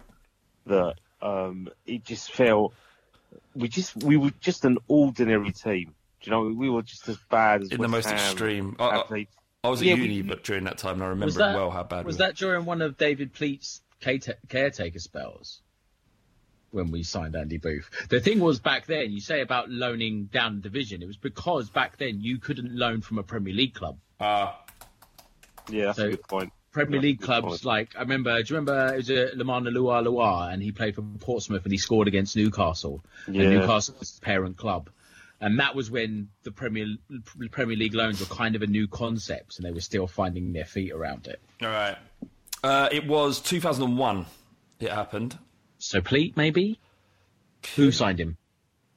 [0.67, 2.73] that um, it just felt
[3.55, 5.95] we just we were just an ordinary team.
[6.21, 8.75] Do you know we were just as bad as In the most Ham, extreme.
[8.79, 9.27] I, I,
[9.63, 11.55] I was at Yeah, we- uni, but during that time, and I remember Was that
[11.55, 12.27] well how bad was we were.
[12.27, 15.61] that during one of David Pleat's caretaker spells
[16.75, 17.89] when we signed Andy Booth?
[18.09, 21.97] The thing was back then, you say about loaning down division, it was because back
[21.97, 23.97] then you couldn't loan from a Premier League club.
[24.19, 24.61] Ah,
[25.69, 26.53] Yeah, that's So- a good point.
[26.71, 30.49] Premier League clubs, like I remember, do you remember it was a Lomana Lua Lua,
[30.51, 33.43] and he played for Portsmouth and he scored against Newcastle, Yeah.
[33.43, 34.89] and Newcastle was his parent club,
[35.39, 36.85] and that was when the Premier
[37.51, 40.65] Premier League loans were kind of a new concept, and they were still finding their
[40.65, 41.39] feet around it.
[41.61, 41.97] all right.
[42.61, 44.25] Uh, it was 2001.
[44.81, 45.37] It happened.
[45.85, 46.79] So Pleat, maybe,
[47.75, 48.37] who signed him?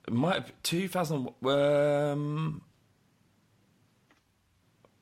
[0.06, 1.28] It might have 2000.
[1.44, 2.62] Um,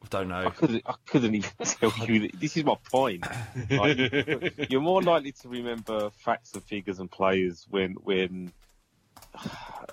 [0.03, 0.47] I don't know.
[0.47, 2.19] I couldn't, I couldn't even tell you.
[2.23, 3.25] that- This is my point.
[3.71, 8.53] Like, you're more likely to remember facts and figures and players when, when,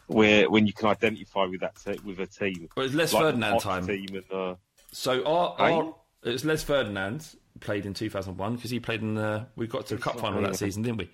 [0.08, 2.69] where, when you can identify with that te- with a team.
[2.75, 3.86] Well, it's Les Like Ferdinand time.
[3.86, 4.56] Team and, uh,
[4.91, 5.73] So our, Right.
[5.73, 9.45] our it was Les Ferdinand played in 2001 because he played in the.
[9.56, 11.12] We got to the cup final that season, didn't we?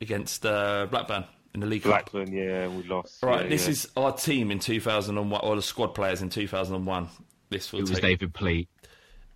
[0.00, 2.10] Against uh, Blackburn in the League Cup.
[2.10, 3.22] Blackburn, yeah, we lost.
[3.22, 3.70] Right, yeah, this yeah.
[3.72, 7.08] is our team in 2001, or the squad players in 2001.
[7.48, 8.68] This will It was take, David Pleat.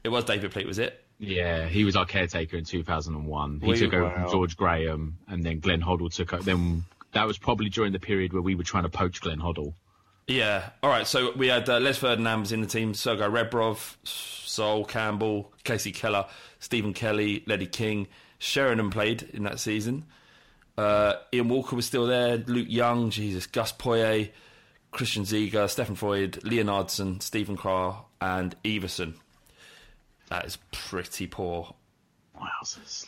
[0.04, 1.04] It was David Pleat, was it?
[1.18, 3.60] Yeah, he was our caretaker in 2001.
[3.60, 4.14] He We- took over wow.
[4.14, 6.42] from George Graham, and then Glenn Hoddle took over.
[6.42, 9.74] Then that was probably during the period where we were trying to poach Glenn Hoddle.
[10.26, 10.70] Yeah.
[10.82, 11.06] All right.
[11.06, 12.92] So we had uh, Les Ferdinand was in the team.
[12.92, 16.26] Sergei Rebrov, Sol Campbell, Kasey Keller,
[16.58, 18.08] Stephen Kelly, Ledley King.
[18.38, 20.04] Sheringham played in that season.
[20.78, 22.36] Uh, Ian Walker was still there.
[22.36, 24.30] Luke Young, Jesus, Gus Poyet,
[24.92, 29.14] Christian Ziege, Steffen Freund, Leonhardsen, Stephen Carr, and Iversen.
[30.30, 31.74] That is pretty poor.
[32.38, 32.46] Wow,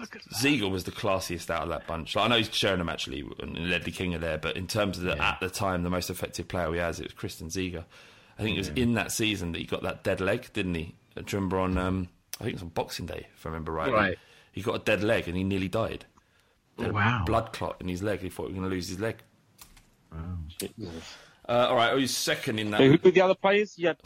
[0.01, 2.17] look at Ziegler was the classiest out of that bunch.
[2.17, 5.05] Like, I know he's Sheringham actually and Ledley King are there, but in terms of
[5.05, 7.85] the, at the time the most effective player we had, it was Christian Ziegler.
[8.37, 10.97] I think it was in that season that he got that dead leg, didn't he?
[11.17, 11.79] You remember on?
[11.79, 12.09] Um,
[12.41, 13.95] I think it was on Boxing Day, if I remember rightly.
[13.95, 14.19] Right.
[14.51, 16.07] He got a dead leg and he nearly died.
[16.81, 17.23] He had a Wow.
[17.27, 18.21] blood clot in his leg.
[18.21, 19.17] He thought he was going to lose his leg.
[21.49, 23.05] Uh, all right, who's second in So who that?
[23.05, 23.79] were the other players?
[23.79, 23.99] You had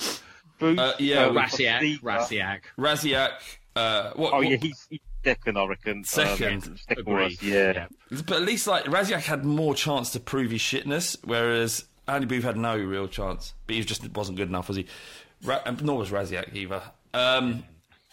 [0.58, 2.00] Booth, Uh, yeah, uh, Rasiak, Postiga.
[2.00, 2.60] Rasiak.
[2.78, 3.30] Raziak.
[3.76, 6.04] Uh, what, Oh what- yeah, he's, he's second, I reckon.
[6.04, 6.62] Second.
[6.64, 7.24] Um, second Agree.
[7.24, 7.86] was, yeah.
[8.10, 12.44] But at least like Rasiak had more chance to prove his shitness, whereas Andy Booth
[12.44, 13.52] had no real chance.
[13.66, 14.86] But he just wasn't good enough, was he?
[15.42, 16.82] Ra- and nor was Rasiak either.
[17.12, 17.64] Um,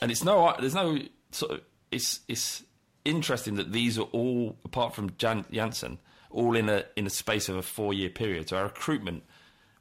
[0.02, 0.97] and it's no, there's no
[1.32, 2.63] sort of, it's it's
[3.05, 7.49] interesting that these are all, apart from Jan- Janssen, all in a in a space
[7.49, 8.49] of a four year period.
[8.49, 9.23] So our recruitment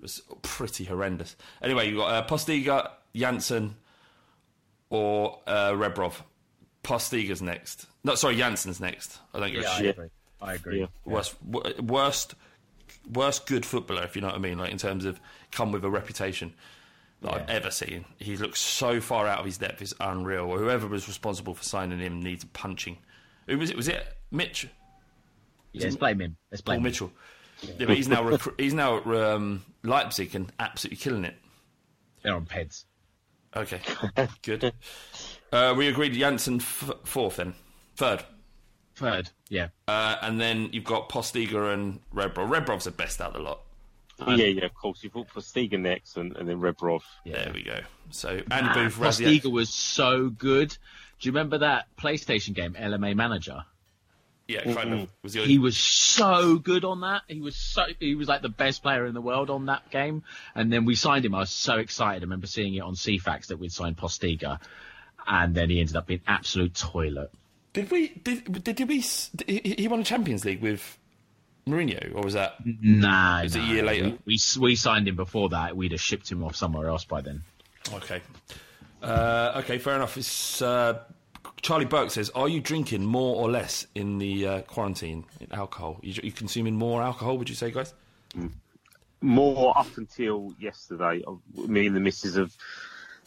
[0.00, 1.36] was pretty horrendous.
[1.62, 3.76] Anyway, you got uh, Postiga, Janssen,
[4.88, 6.14] or uh, Rebrov.
[6.82, 7.86] Postiga's next.
[8.04, 9.18] No, sorry, Janssen's next.
[9.34, 9.90] I don't give Yeah, a I shit.
[9.98, 10.08] agree.
[10.42, 10.80] I agree.
[10.80, 10.86] Yeah.
[11.04, 12.34] Worst, w- worst,
[13.12, 14.58] worst good footballer, if you know what I mean.
[14.58, 16.54] Like in terms of come with a reputation
[17.20, 18.06] that I've ever seen.
[18.18, 20.56] He looks so far out of his depth; it's unreal.
[20.56, 22.96] Whoever was responsible for signing him needs punching.
[23.50, 23.76] Who was it?
[23.76, 24.68] Was it Mitch?
[25.72, 26.36] Yeah, let's blame him.
[26.50, 26.82] Let's blame Paul him.
[26.84, 27.12] Mitchell.
[27.62, 31.34] Yeah, but he's now recru- he's now at um, Leipzig and absolutely killing it.
[32.22, 32.84] They're on peds.
[33.56, 33.80] Okay,
[34.42, 34.72] good.
[35.52, 37.54] Uh, we agreed Janssen f- fourth, then
[37.96, 38.22] third,
[38.94, 39.68] Third, yeah.
[39.88, 42.48] uh, and then you've got Postiga and Rebrov.
[42.48, 43.60] Rebrov's the best out of the lot.
[44.38, 45.02] yeah, yeah, of course.
[45.02, 47.00] You've got Postiga next and, and then Rebrov.
[47.26, 47.80] There we go.
[48.10, 49.50] So Andy Booth, Postiga Rasiak.
[49.52, 50.76] was so good.
[51.20, 53.64] Do you remember that PlayStation game, LMA Manager?
[54.48, 54.98] Yeah, kind of.
[55.00, 55.04] Mm-hmm.
[55.22, 57.22] Was the He was so good on that.
[57.28, 60.24] He was so he was like the best player in the world on that game.
[60.56, 61.34] And then we signed him.
[61.36, 62.22] I was so excited.
[62.22, 64.58] I remember seeing it on Ceefax that we'd signed Postiga,
[65.26, 67.30] and then he ended up being absolute toilet.
[67.74, 68.08] Did we?
[68.08, 68.98] Did did, did we?
[68.98, 70.98] s- He, he won a Champions League with
[71.68, 72.54] Mourinho, or was that?
[72.64, 74.04] Nah, It Was it a year later?
[74.24, 75.76] We, we we signed him before that.
[75.76, 77.42] We'd have shipped him off somewhere else by then.
[77.92, 78.20] Okay.
[79.02, 80.16] Uh, okay, fair enough.
[80.16, 81.00] It's, uh,
[81.62, 85.24] Charlie Burke says, "Are you drinking more or less in the uh, quarantine?
[85.40, 85.98] In alcohol?
[86.02, 87.38] You, you consuming more alcohol?
[87.38, 87.94] Would you say, guys?
[89.22, 91.34] More up until yesterday, uh,
[91.66, 92.56] me and the missus have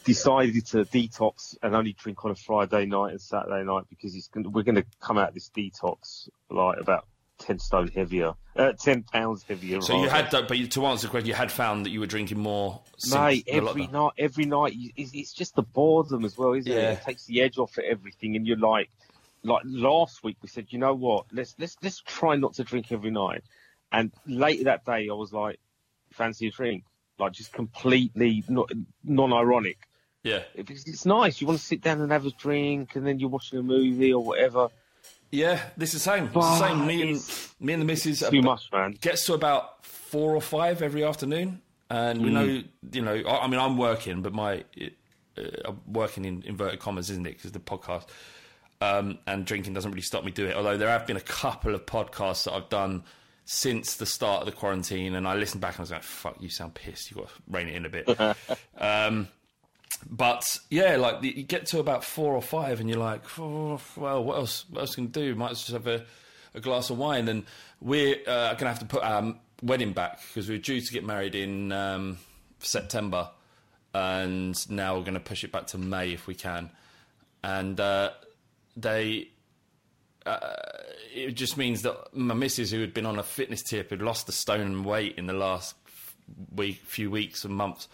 [0.03, 4.27] decided to detox and only drink on a Friday night and Saturday night because it's
[4.27, 7.05] gonna, we're going to come out of this detox like about
[7.39, 9.82] ten stone heavier, uh, ten pounds heavier.
[9.82, 12.00] So you had, that, but you, to answer the question, you had found that you
[12.00, 12.82] were drinking more.
[13.12, 16.91] Mate, every night, every night, it's, it's just the boredom as well, isn't Yeah.
[16.91, 17.00] it?
[17.00, 18.89] It takes the edge off of everything, and you're like,
[19.43, 21.26] like last week we said, you know what?
[21.32, 23.43] Let's let's let's try not to drink every night.
[23.91, 25.60] And later that day, I was like,
[26.12, 26.84] fancy a drink,
[27.19, 28.72] like just completely not
[29.04, 29.78] non-ironic.
[30.24, 31.41] Yeah, Because it's nice.
[31.41, 34.13] You want to sit down and have a drink, and then you're watching a movie
[34.13, 34.69] or whatever.
[35.34, 35.60] Yeah.
[35.76, 36.26] This is the same.
[36.26, 36.86] It's the same.
[36.86, 38.24] Me and me and the missus.
[38.30, 38.98] Too much, man.
[39.02, 43.48] gets to about four or five every afternoon, and we know, you know, I, I
[43.48, 47.38] mean, I'm working, but my uh, I'm working in inverted commas, isn't it?
[47.38, 48.06] Because the podcast
[48.82, 50.56] um, and drinking doesn't really stop me doing it.
[50.56, 53.04] Although there have been a couple of podcasts that I've done
[53.46, 56.38] since the start of the quarantine, and I listened back and I was like, "Fuck,
[56.41, 57.10] you sound pissed.
[57.10, 58.19] You got to rein it in a bit."
[58.78, 59.28] um,
[60.10, 63.80] but yeah, like the, you get to about four or five, and you're like, oh,
[63.96, 64.66] well, what else?
[64.70, 65.36] What else can do?
[65.36, 66.06] Might just have a,
[66.54, 67.28] a glass of wine.
[67.28, 67.46] And
[67.82, 70.94] we're uh, going to have to put our wedding back because we were due to
[70.94, 72.18] get married in um,
[72.60, 73.30] September,
[73.94, 76.70] and now we're going to push it back to May if we can.
[77.44, 78.12] And uh,
[78.76, 79.30] they.
[80.26, 80.39] Uh,
[81.13, 84.28] it just means that my missus, who had been on a fitness tip, had lost
[84.30, 85.76] a stone weight in the last
[86.56, 87.89] week, few weeks and months.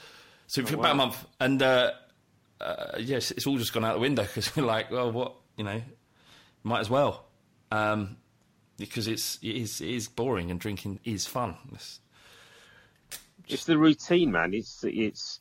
[0.50, 1.92] So for about a month, and uh,
[2.60, 5.64] uh, yes, it's all just gone out the window because we're like, well, what you
[5.64, 5.80] know,
[6.64, 7.28] might as well,
[7.70, 8.18] um,
[8.76, 11.56] because it's it is, it is boring and drinking is fun.
[11.74, 12.00] It's,
[13.48, 14.56] It's the routine, man.
[14.56, 15.40] It's it's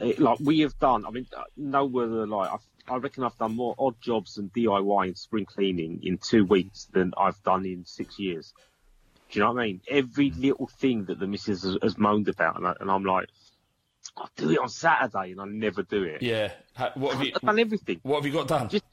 [0.00, 1.04] it, like we have done.
[1.04, 4.50] I mean, uh, no whether like I've, I reckon I've done more odd jobs and
[4.54, 8.54] DIY and spring cleaning in two weeks than I've done in six years.
[9.28, 9.80] Do you know what I mean?
[9.86, 13.28] Every little thing that the missus has, has moaned about, and, I, and I'm like,
[14.16, 16.22] I'll do it on Saturday, and I never do it.
[16.22, 16.52] yeah,
[16.94, 18.00] what have you I've done everything.
[18.02, 18.68] what have you got done?
[18.68, 18.84] Just-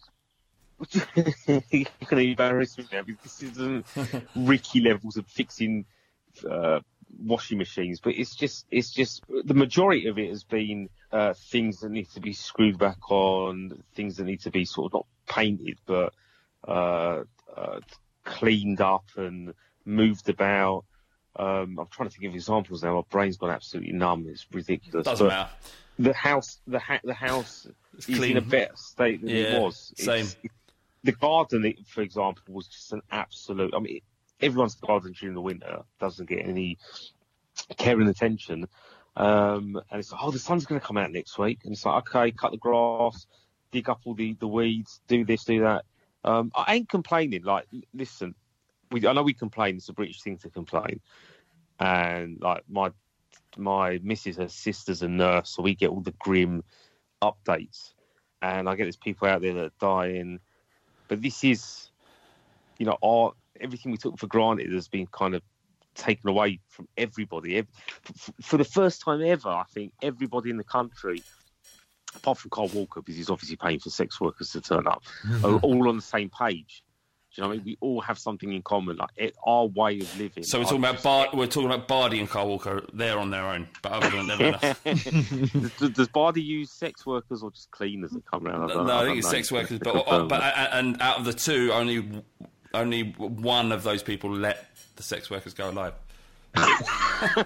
[0.95, 1.61] You're
[2.07, 3.85] going to embarrass me now because this isn't
[4.35, 5.85] Ricky levels of fixing
[6.49, 6.79] uh,
[7.21, 11.79] washing machines, but it's just it's just the majority of it has been uh, things
[11.81, 15.05] that need to be screwed back on, things that need to be sort of not
[15.27, 16.13] painted but
[16.67, 17.23] uh,
[17.55, 17.79] uh,
[18.23, 19.53] cleaned up and
[19.85, 20.85] moved about.
[21.39, 22.95] Um, I'm trying to think of examples now.
[22.95, 24.27] My brain's gone absolutely numb.
[24.29, 25.05] It's ridiculous.
[25.05, 25.49] Doesn't But matter.
[25.97, 27.65] The house, the ha- the house
[27.97, 28.31] is clean.
[28.31, 29.93] in a better state than Yeah, it was.
[29.97, 30.25] same.
[30.25, 30.35] It's-
[31.03, 33.73] the garden, for example, was just an absolute.
[33.73, 34.01] I mean,
[34.41, 36.77] everyone's garden during the winter doesn't get any
[37.77, 38.67] care and attention.
[39.15, 41.59] Um, and it's like, oh, the sun's going to come out next week.
[41.63, 43.27] And it's like, okay, cut the grass,
[43.71, 45.85] dig up all the, the weeds, do this, do that.
[46.25, 47.43] Um, I ain't complaining.
[47.43, 48.35] Like, listen,
[48.91, 49.77] we, I know we complain.
[49.77, 50.99] It's a British thing to complain.
[51.79, 52.91] And like my
[53.57, 56.63] my missus, her sister's a nurse, so we get all the grim
[57.21, 57.93] updates.
[58.41, 60.39] And I get there's people out there that are dying.
[61.07, 61.89] But this is,
[62.77, 65.41] you know, our everything we took for granted has been kind of
[65.95, 67.65] taken away from everybody.
[68.41, 71.23] For the first time ever, I think everybody in the country
[72.15, 75.03] apart from Kyle Walker, because he's obviously paying for sex workers to turn up,
[75.43, 76.83] are all on the same page.
[77.35, 77.65] Do you know what I mean?
[77.65, 80.43] We all have something in common, like it, our way of living.
[80.43, 82.83] So we're talking about just- Bar- we're talking about Bardi and Kyle Walker.
[82.91, 84.77] They're on their own, but other than that,
[85.79, 88.69] does, does Bardi use sex workers or just cleaners that come around?
[88.69, 89.37] no, I think it's don't know.
[89.37, 89.77] sex workers.
[89.79, 92.23] To But uh, but uh, and out of the two, only
[92.73, 94.65] only one of those people let
[94.95, 95.93] the sex workers go alive.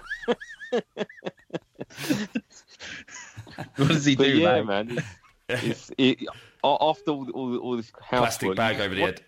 [3.76, 4.66] What does he do, yeah, mate?
[4.66, 5.04] man.
[5.48, 6.28] It's, it's, it,
[6.64, 9.24] after all, all, all this Plastic housework, bag over the what- head,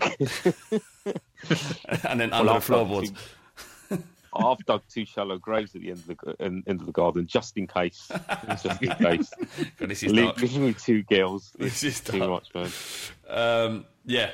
[2.04, 3.12] and then Well, under the I've floorboards.
[4.34, 7.26] I've dug two shallow graves at the end of the end, end of the garden
[7.26, 8.10] just in case.
[8.48, 9.30] just in case.
[9.78, 10.40] God, this is Leave, dark.
[10.42, 11.52] leave me two girls.
[11.58, 12.30] This is too dark.
[12.30, 12.70] much, man.
[13.28, 14.30] Um, yeah.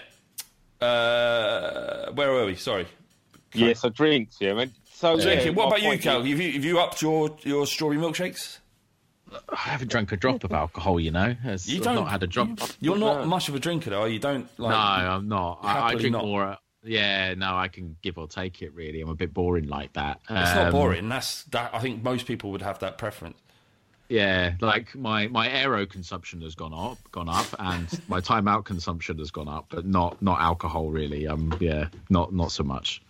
[0.81, 2.57] Uh, where were we?
[2.57, 2.87] Sorry.
[3.55, 4.73] Yeah, so drinks, yeah, man.
[4.93, 5.49] So Drinking.
[5.49, 6.19] yeah, what about you, Cal?
[6.19, 8.59] Have you have you upped your your strawberry milkshakes?
[9.49, 11.31] I haven't drunk a drop of alcohol, you know.
[11.31, 12.49] It's- You I've don't had a drop.
[12.81, 14.05] You're not much of a drinker, though.
[14.05, 14.71] You don't like.
[14.71, 15.61] no, I'm not.
[15.63, 16.25] I, I drink not.
[16.25, 16.57] more.
[16.85, 18.75] Yeah, no, I can give or take it.
[18.75, 20.21] Really, I'm a bit boring like that.
[20.25, 21.09] It's not Um, boring.
[21.09, 21.71] That's that.
[21.73, 23.39] I think most people would have that preference.
[24.09, 28.65] Yeah, like my my aero consumption has gone up, gone up, and my time out
[28.65, 31.27] consumption has gone up, but not not alcohol really.
[31.29, 33.01] Um, yeah, not not so much.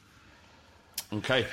[1.13, 1.47] Okay.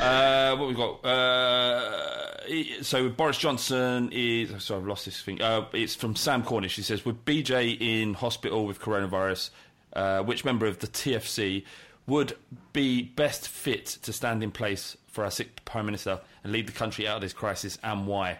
[0.00, 1.04] Uh, what we've got?
[1.04, 4.64] Uh, so Boris Johnson is.
[4.64, 5.40] Sorry, I've lost this thing.
[5.40, 6.74] Uh, it's from Sam Cornish.
[6.74, 9.50] He says, "With BJ in hospital with coronavirus,
[9.92, 11.64] uh, which member of the TFC
[12.06, 12.36] would
[12.72, 16.72] be best fit to stand in place for our sick prime minister and lead the
[16.72, 18.38] country out of this crisis, and why?"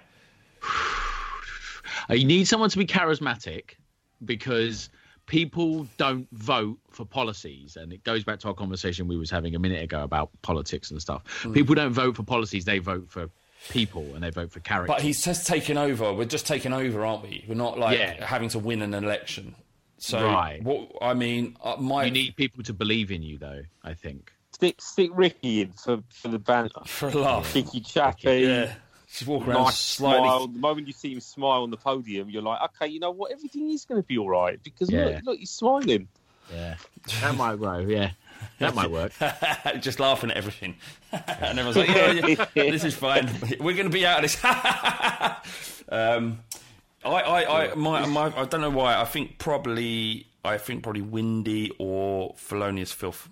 [2.11, 3.77] You need someone to be charismatic
[4.25, 4.91] because
[5.27, 9.55] people don't vote for policies, and it goes back to our conversation we was having
[9.55, 11.23] a minute ago about politics and stuff.
[11.43, 11.55] Mm.
[11.55, 13.29] People don't vote for policies; they vote for
[13.71, 14.93] people, and they vote for character.
[14.93, 16.13] But he's just taken over.
[16.13, 17.45] We're just taking over, aren't we?
[17.49, 18.25] We're not like Yeah.
[18.25, 19.55] having to win an election.
[19.99, 20.63] So, Right.
[20.63, 23.63] what I mean, uh, my you need people to believe in you, though.
[23.83, 24.33] I think.
[24.53, 26.69] stick stick Ricky in for, for the banner.
[26.87, 27.55] for a laugh.
[27.55, 28.41] ricky chappy.
[28.41, 28.75] Yeah,
[29.19, 30.29] just walk around Nice slightly.
[30.29, 30.47] smile.
[30.49, 33.33] The moment you see him smile on the podium, you're like, okay, you know what?
[33.33, 35.05] Everything is going to be all right because Yeah.
[35.07, 36.09] look, look, he's smiling.
[36.53, 36.77] Yeah,
[37.23, 37.79] that might grow.
[37.79, 38.11] Yeah,
[38.59, 39.13] that might work.
[39.81, 40.77] just laughing at everything.
[41.13, 43.31] and everyone's like, yeah, yeah, this is fine.
[43.61, 44.45] We're going to be out of this.
[45.89, 46.41] um,
[47.05, 49.01] I, I, I, my, my, I don't know why.
[49.01, 53.29] I think probably, I think probably Windy or Felonious Filth.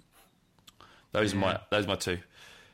[1.13, 2.19] Those are my, those are my two.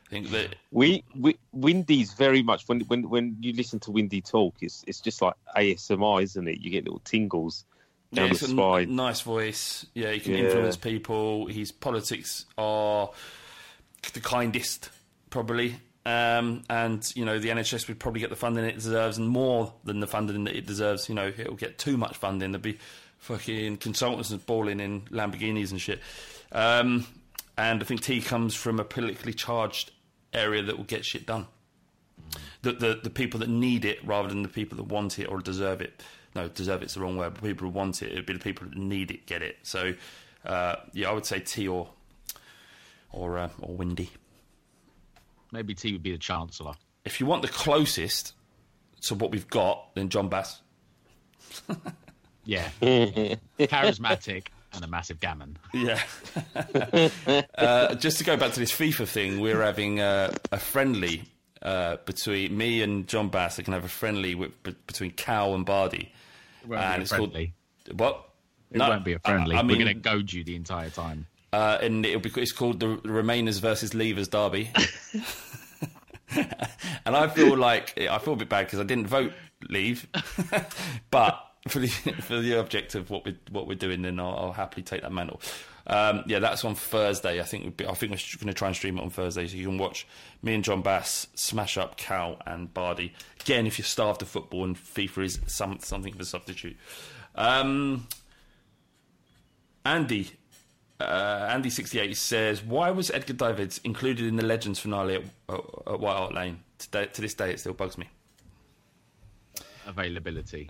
[0.09, 4.21] I think that We, we Windy's very much when when when you listen to Windy
[4.21, 6.59] talk, it's it's just like ASMR, isn't it?
[6.61, 7.63] You get little tingles
[8.11, 9.85] yeah, down he's the got a n- nice voice.
[9.93, 10.45] Yeah, he can Yeah.
[10.45, 11.45] influence people.
[11.45, 13.11] His politics are
[14.13, 14.89] the kindest,
[15.29, 15.75] probably.
[16.05, 19.73] Um, and you know the NHS would probably get the funding it deserves, and more
[19.83, 21.07] than the funding that it deserves.
[21.07, 22.51] You know it'll get too much funding.
[22.51, 22.79] There'll be
[23.19, 25.99] fucking consultants balling in Lamborghinis and shit.
[26.51, 27.05] Um,
[27.57, 29.91] and I think T comes from a politically charged
[30.33, 31.47] area that will get shit done.
[32.61, 35.39] The, the the people that need it rather than the people that want it or
[35.39, 36.03] deserve it.
[36.35, 37.33] No, deserve it's the wrong word.
[37.35, 39.57] But people who want it, it'd be the people that need it get it.
[39.63, 39.93] So
[40.45, 41.89] uh, yeah, I would say T or
[43.11, 44.11] or uh, or Windy.
[45.51, 46.73] Maybe T would be the chancellor.
[47.05, 48.33] If you want the closest
[49.01, 50.61] to what we've got, then Jon Bass.
[52.45, 52.67] Yeah,
[53.59, 55.57] charismatic and a massive gammon.
[55.73, 55.99] Yeah.
[57.57, 61.23] uh, just to go back to this FIFA thing, we're having uh, a friendly
[61.61, 63.59] uh, between me and Jon Bass.
[63.59, 66.11] I can have a friendly with, be- between Cal and Bardi.
[66.63, 67.53] It won't be and a it's friendly.
[67.87, 68.29] called what?
[68.71, 69.55] It No, won't be a friendly.
[69.55, 71.25] I, I mean, We're going to goad you the entire time.
[71.53, 74.69] uh, and it'll be it's called the Remainers versus Leavers Derby.
[77.05, 79.33] and I feel like I feel a bit bad because I didn't vote
[79.67, 80.07] Leave,
[81.09, 84.51] but for the for the object of what we what we're doing, then I'll, I'll
[84.53, 85.41] happily take that mantle.
[85.87, 87.41] Um, yeah, that's on Thursday.
[87.41, 89.57] I think be, I think we're going to try and stream it on Thursday, so
[89.57, 90.07] you can watch
[90.41, 93.67] me and Jon Bass smash up Cal and Bardi again.
[93.67, 96.77] If you're starved of football and FIFA is some something of a substitute.
[97.35, 98.07] Um,
[99.85, 100.31] Andy,
[100.99, 106.17] uh, Andy68 says, Why was Edgar Davids included in the Legends finale at, at White
[106.17, 106.59] Hart Lane?
[106.77, 108.07] Today, to this day, it still bugs me.
[109.87, 110.69] Availability.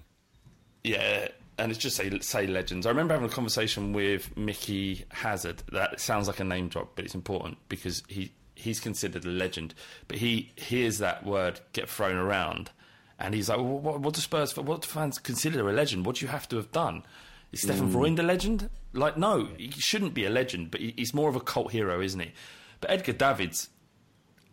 [0.83, 1.27] Yeah,
[1.57, 2.85] and it's just say, say Legends.
[2.85, 5.63] I remember having a conversation with Micky Hazard.
[5.71, 9.73] That sounds like a name drop, but it's important because he, he's considered a legend.
[10.07, 12.71] But he hears that word get thrown around,
[13.19, 16.05] and he's like, well, what, what do Spurs, what do fans consider a legend?
[16.05, 17.03] What do you have to have done?
[17.51, 18.69] Is Steffen Freund a legend?
[18.93, 22.19] Like, no, he shouldn't be a legend, but he's more of a cult hero, isn't
[22.19, 22.31] he?
[22.79, 23.69] But Edgar Davids,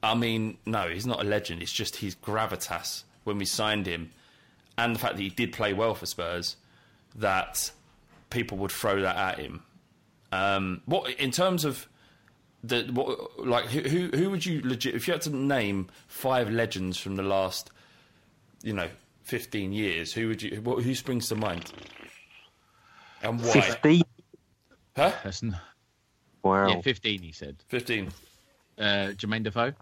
[0.03, 1.63] I mean, no, he's not a legend.
[1.63, 4.11] It's just his gravitas when we signed him.
[4.79, 6.57] And the fact that he did play well for Spurs,
[7.15, 7.71] that
[8.31, 9.63] people would throw that at him.
[10.33, 11.89] Um, what in terms of
[12.63, 16.51] the what, like who who who would you legit if you had to name five
[16.51, 17.71] legends from the last
[18.63, 18.89] you know
[19.23, 20.13] fifteen years?
[20.13, 21.73] Who would you what, who springs to mind?
[23.23, 23.61] And why?
[23.61, 24.03] 15.
[24.95, 25.11] Huh?
[25.23, 25.57] Person.
[26.43, 26.69] Wow.
[26.69, 27.57] Yeah, 15, he said.
[27.69, 28.11] Fifteen.
[28.79, 29.73] Uh, Jermaine Defoe?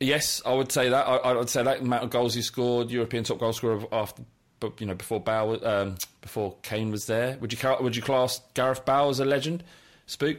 [0.00, 1.06] Yes, I would say that.
[1.06, 4.22] I, I would say that amount of goals he scored, European top goal scorer after,
[4.58, 7.36] but you know, before Bauer, um, before Kane was there.
[7.40, 9.62] Would you would you class Gareth Bale as a legend?
[10.06, 10.38] Spook.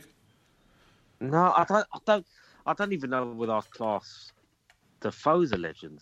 [1.20, 1.88] No, I don't.
[1.94, 2.26] I don't.
[2.66, 4.32] I don't even know whether I class
[5.00, 6.00] Defoe's a legend.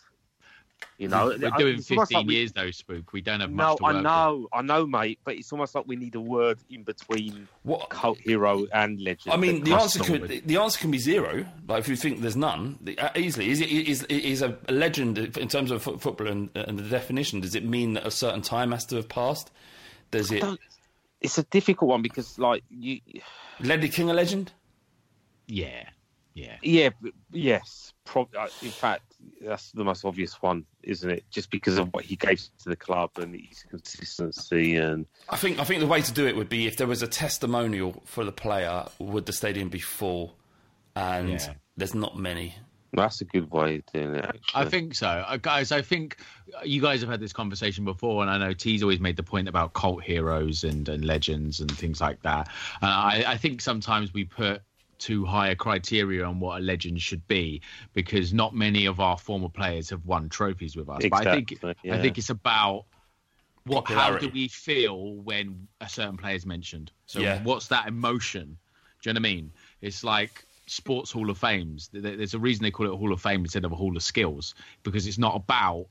[0.99, 3.13] You know, We're doing 15 like we- years, though, Spook.
[3.13, 4.03] We don't have No, much to work I with.
[4.03, 5.19] know, I know, mate.
[5.23, 7.89] But it's almost like we need a word in between What?
[7.89, 9.33] cult hero and legend.
[9.33, 10.45] I mean, the answer could with.
[10.45, 11.45] the answer can be zero.
[11.69, 15.47] Like if you think there's none, uh, easily is it is is a legend in
[15.47, 17.39] terms of football and, and the definition.
[17.39, 19.51] Does it mean that a certain time has to have passed?
[20.11, 20.41] Does it?
[20.41, 20.59] don't-
[21.21, 22.99] It's a difficult one because, like, you,
[23.61, 24.51] Ledley King a legend?
[25.47, 25.87] Yeah,
[26.33, 26.57] yeah.
[26.61, 26.89] yeah,
[27.31, 27.93] yes.
[28.05, 29.08] Prob- uh, in fact,
[29.41, 31.23] that's the most obvious one, isn't it?
[31.29, 35.59] Just because of what he gave to the club and his consistency and I think
[35.59, 38.23] I think the way to do it would be if there was a testimonial for
[38.23, 40.35] the player, would the stadium be full?
[40.95, 41.53] And Yeah.
[41.77, 42.55] there's not many.
[42.91, 44.25] that's a good way of doing it.
[44.25, 44.41] Actually.
[44.55, 45.71] I think so, uh, guys.
[45.71, 46.17] I think
[46.65, 49.47] you guys have had this conversation before, and I know T's always made the point
[49.47, 52.47] about cult heroes and, and legends and things like that.
[52.81, 54.63] Uh, I, I think sometimes we put
[54.99, 57.61] too high a criteria on what a legend should be
[57.93, 61.05] because not many of our former players have won trophies with us.
[61.05, 62.85] But I think Exactly, I think it's about
[63.65, 66.91] what how do we feel when a certain player is mentioned.
[67.05, 67.39] So Yeah.
[67.43, 68.57] what's that emotion?
[69.01, 69.51] Do you know what I mean?
[69.81, 71.89] It's like sports Hall of Fames.
[71.93, 74.03] There's a reason they call it a Hall of Fame instead of a Hall of
[74.03, 75.87] Skills because it's not about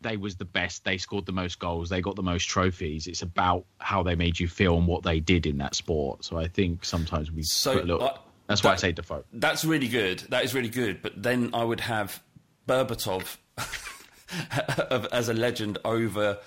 [0.00, 3.06] they was the best, they scored the most goals, they got the most trophies.
[3.06, 6.24] It's about how they made you feel and what they did in that sport.
[6.24, 8.02] So I think sometimes we So, put a little.
[8.02, 9.24] uh, that's why I that- say Defoe.
[9.32, 10.20] That's really good.
[10.30, 11.02] That is really good.
[11.02, 12.22] But then I would have
[12.68, 13.36] Berbatov
[15.12, 16.38] as a legend over,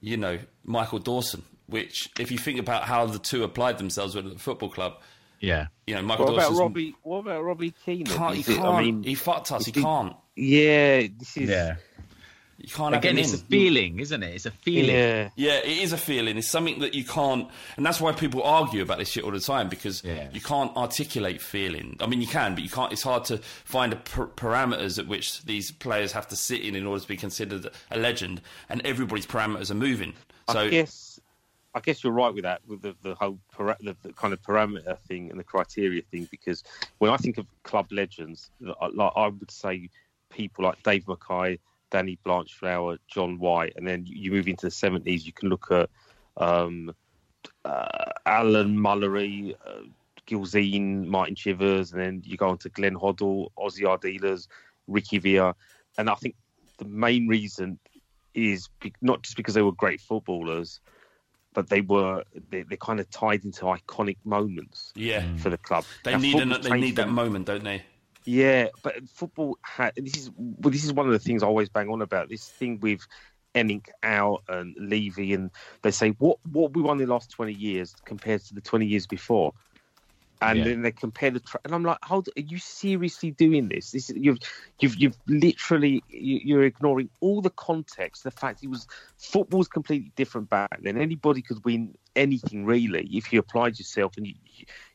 [0.00, 1.42] you know, Michael Dawson.
[1.66, 4.94] Which, if you think about how the two applied themselves at the football club,
[5.38, 5.66] Yeah.
[5.86, 6.94] you know, Michael What about Dawson Robbie?
[7.02, 8.06] What about Robbie Keane?
[8.06, 8.34] can't.
[8.36, 8.64] He can't.
[8.64, 9.66] I mean, he fucked us.
[9.66, 10.16] He he- can't.
[10.34, 11.50] yeah, this is
[12.60, 13.38] You can't Again, him it's in.
[13.38, 14.34] a feeling, isn't it?
[14.34, 14.90] It's a feeling.
[14.94, 16.36] Yeah, Yeah, it is a feeling.
[16.36, 19.38] It's something that you can't, and that's why people argue about this shit all the
[19.38, 20.28] time because Yeah.
[20.32, 21.96] you can't articulate feeling.
[22.00, 22.92] I mean, you can, but you can't.
[22.92, 26.74] It's hard to find a per- parameters at which these players have to sit in
[26.74, 30.14] in order to be considered a legend, and everybody's parameters are moving.
[30.50, 31.20] So I guess
[31.76, 34.42] I guess you're right with that, with the, the whole para- the, the kind of
[34.42, 36.26] parameter thing and the criteria thing.
[36.28, 36.64] Because
[36.98, 38.50] when I think of club legends,
[38.80, 39.90] I- like I would say
[40.30, 45.24] people like Dave Mackay, Danny Blanchflower, John White, and then you move into the 70s.
[45.24, 45.88] You can look at
[46.36, 46.94] um,
[47.64, 49.82] uh, Alan Mullery, uh,
[50.26, 54.46] Gilzean, Martin Chivers, and then you go on to Glenn Hoddle, Ossie Ardiles,
[54.86, 55.54] Ricky Villa,
[55.96, 56.34] and I think
[56.78, 57.78] the main reason
[58.34, 60.80] is be- not just because they were great footballers,
[61.54, 65.84] but they were they, they kind of tied into iconic moments yeah, for the club.
[66.04, 67.82] they Now, need an, they need that moment, don't they?
[68.28, 71.70] Yeah, but football had this is well, this is one of the things I always
[71.70, 72.28] bang on about.
[72.28, 73.00] This thing with
[73.54, 75.50] ENIC out and Levy, and
[75.80, 78.84] they say what what we won in the last twenty years compared to the twenty
[78.84, 79.54] years before,
[80.42, 80.64] and Yeah.
[80.64, 81.40] then they compare the.
[81.40, 83.92] Tra- and I'm like, hold, are you seriously doing this?
[83.92, 84.40] This is, you've
[84.78, 88.24] you've you've literally you- you're ignoring all the context.
[88.24, 90.98] The fact it was football football's completely different back then.
[90.98, 94.34] Anybody could win anything really if you applied yourself and you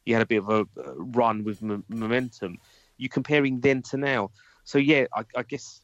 [0.06, 0.66] you had a bit of a
[0.98, 2.60] run with m- momentum.
[2.98, 4.32] You're comparing then to now.
[4.64, 5.82] So yeah, I, I guess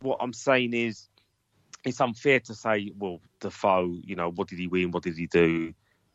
[0.00, 1.08] what I'm saying is
[1.84, 4.90] it's unfair to say, well, Defoe, you know, what did he win?
[4.90, 5.72] What did he do?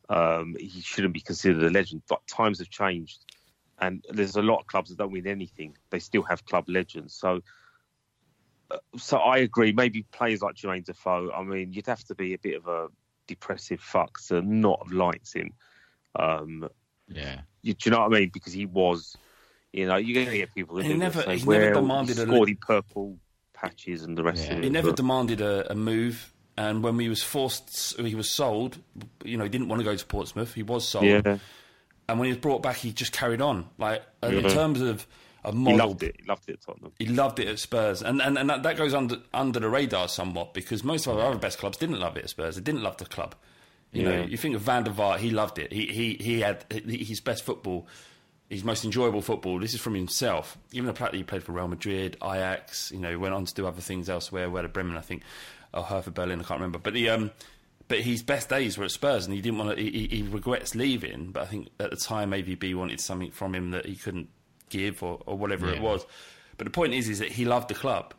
[0.10, 2.04] Um, he shouldn't be considered a legend.
[2.08, 3.26] But times have changed,
[3.80, 5.76] and there's a lot of clubs that don't win anything.
[5.90, 7.16] They still have club legends.
[7.16, 7.42] So,
[8.70, 9.72] uh, so I agree.
[9.72, 11.32] Maybe players like Jermaine Defoe.
[11.32, 12.88] I mean, you'd have to be a bit of a
[13.28, 15.52] depressive fuck to not have liked him.
[16.18, 16.70] Um,
[17.08, 17.42] Yeah.
[17.64, 18.30] you, do you know what I mean?
[18.32, 19.18] Because he was,
[19.78, 22.24] you know, you're going to get people He who never- say, he never demanded he
[22.24, 23.18] a- scored in purple
[23.54, 24.54] patches and the rest Yeah.
[24.54, 24.64] of it.
[24.66, 28.78] He never but- demanded a, a move, and when he was forced, he was sold.
[29.24, 30.54] You know, he didn't want to go to Portsmouth.
[30.54, 31.38] He was sold, yeah,
[32.08, 33.68] and when he was brought back, he just carried on.
[33.78, 35.06] Like uh, in terms of
[35.44, 36.16] a he model, loved it.
[36.20, 36.92] He loved it at Tottenham.
[36.98, 40.08] He loved it at Spurs, and and, and that, that goes under under the radar
[40.08, 42.56] somewhat because most of our other best clubs didn't love it at Spurs.
[42.56, 43.36] They didn't love the club.
[43.92, 45.72] You know, you think of Van der Vaart, he loved it.
[45.72, 47.88] He he he had his best football,
[48.56, 49.60] his most enjoyable football.
[49.60, 50.58] This is from himself.
[50.72, 53.46] Even the fact that he played for Real Madrid, Ajax, you know, he went on
[53.46, 55.24] to do other things elsewhere, Werder Bremen, I think.
[55.74, 56.40] or Hertha Berlin.
[56.40, 57.32] I can't remember, but the um,
[57.88, 59.84] but his best days were at Spurs, and he didn't want to.
[59.84, 63.72] He, he regrets leaving, but I think at the time AVB wanted something from him
[63.72, 64.30] that he couldn't
[64.70, 66.06] give, or, or whatever it was.
[66.58, 68.14] But the point is, is that he loved the club.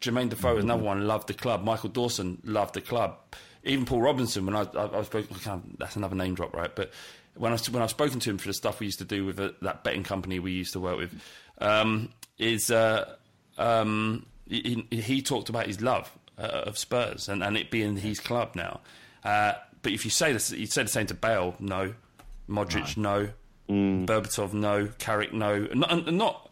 [0.00, 1.64] Jermaine Defoe was another one, loved the club.
[1.64, 3.16] Michael Dawson loved the club.
[3.64, 6.54] Even Paul Robinson, when I, I, I was spoken, I can't- that's another name drop,
[6.54, 6.74] right?
[6.74, 6.92] But
[7.38, 9.38] when I when I've spoken to him for the stuff we used to do with
[9.40, 11.14] uh that betting company we used to work with,
[11.60, 13.14] um, is uh,
[13.56, 17.96] um, he, he- he talked about his love uh, of Spurs and, and it being
[17.96, 18.80] his club now.
[19.24, 21.94] Uh, but if you say this, you say the same to Bale, no.
[22.48, 23.28] Modric, no.
[23.68, 24.88] Berbatov, no.
[24.98, 25.68] Carrick, no.
[25.74, 26.50] Not, and not.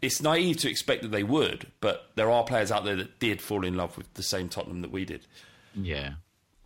[0.00, 3.40] It's naive to expect that they would, but there are players out there that did
[3.42, 5.26] fall in love with the same Tottenham that we did.
[5.74, 6.14] Yeah.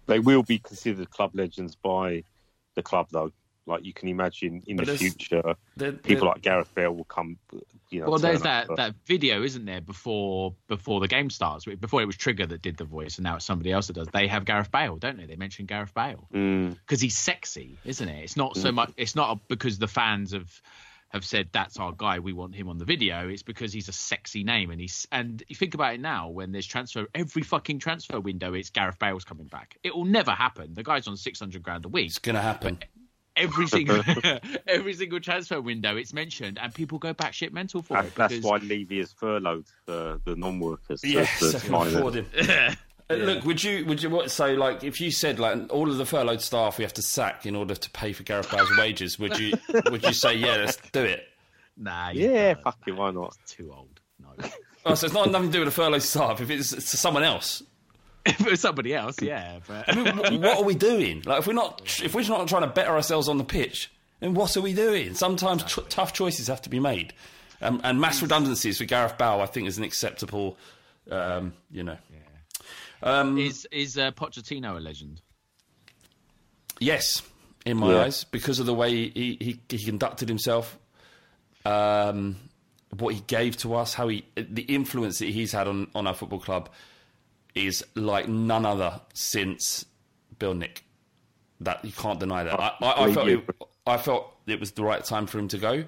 [0.06, 2.24] They will be considered club legends by
[2.74, 3.32] the club, though.
[3.68, 7.04] Like you can imagine in But the future, They're- people they're- like Gareth Bale will
[7.04, 7.38] come.
[7.90, 11.30] You know, Well, there's turn that, up, that video, isn't there, before before the game
[11.30, 11.64] starts?
[11.64, 14.08] Before it was Trigger that did the voice, and now it's somebody else that does.
[14.08, 15.26] They have Gareth Bale, don't they?
[15.26, 16.70] They mention Gareth Bale Mm.
[16.70, 18.24] because he's sexy, isn't it?
[18.24, 18.92] It's not so much.
[18.96, 20.50] It's not because the fans have
[21.10, 22.18] have said that's our guy.
[22.18, 23.28] We want him on the video.
[23.30, 26.52] It's because he's a sexy name, and he's and you think about it now when
[26.52, 29.78] there's transfer every fucking transfer window, it's Gareth Bale's coming back.
[29.82, 30.74] It will never happen.
[30.74, 32.08] The guy's on six hundred grand a week.
[32.08, 32.78] It's going to happen.
[33.38, 34.02] Every single
[34.66, 38.14] every single transfer window, it's mentioned, and people go back shit mental for That- it.
[38.14, 41.00] that's why Levy is furloughed for the non-workers.
[41.02, 42.26] to- Yes, to they can find afford it.
[42.34, 42.76] him.
[43.10, 45.96] Uh, Look, would you would you what so like if you said like all of
[45.96, 49.18] the furloughed staff we have to sack in order to pay for Gareth Bale's wages,
[49.18, 49.54] would you
[49.90, 51.24] would you say yeah, let's do it?
[51.78, 52.64] Nah, Yeah, can't.
[52.64, 53.34] fucking why not?
[53.46, 53.98] too old.
[54.20, 54.50] No.
[54.84, 56.42] Oh, so it's not nothing to do with the furloughed staff.
[56.42, 57.62] If it's, it's to someone else,
[58.26, 59.58] if it was somebody else, yeah.
[59.66, 61.22] But I mean, wh- what are we doing?
[61.24, 63.90] Like if we're not if we're not trying to better ourselves on the pitch,
[64.20, 65.14] then what are we doing?
[65.14, 67.14] Sometimes tr- tough choices have to be made,
[67.62, 70.56] um, and mass redundancies for Gareth Bale, I think, is an acceptable.
[71.10, 71.96] Um, you know,
[73.02, 75.22] um, is is uh, Pochettino a legend?
[76.80, 77.22] Yes,
[77.64, 78.02] in my Yeah.
[78.02, 80.78] eyes, because of the way he, he, he conducted himself,
[81.64, 82.36] um,
[82.96, 86.14] what he gave to us, how he the influence that he's had on, on our
[86.14, 86.68] football club
[87.66, 89.84] is like none other since
[90.38, 90.84] Bill Nick.
[91.60, 92.60] That you can't deny that.
[92.60, 93.44] I, I, I felt it,
[93.86, 95.84] I felt it was the right time for him to go,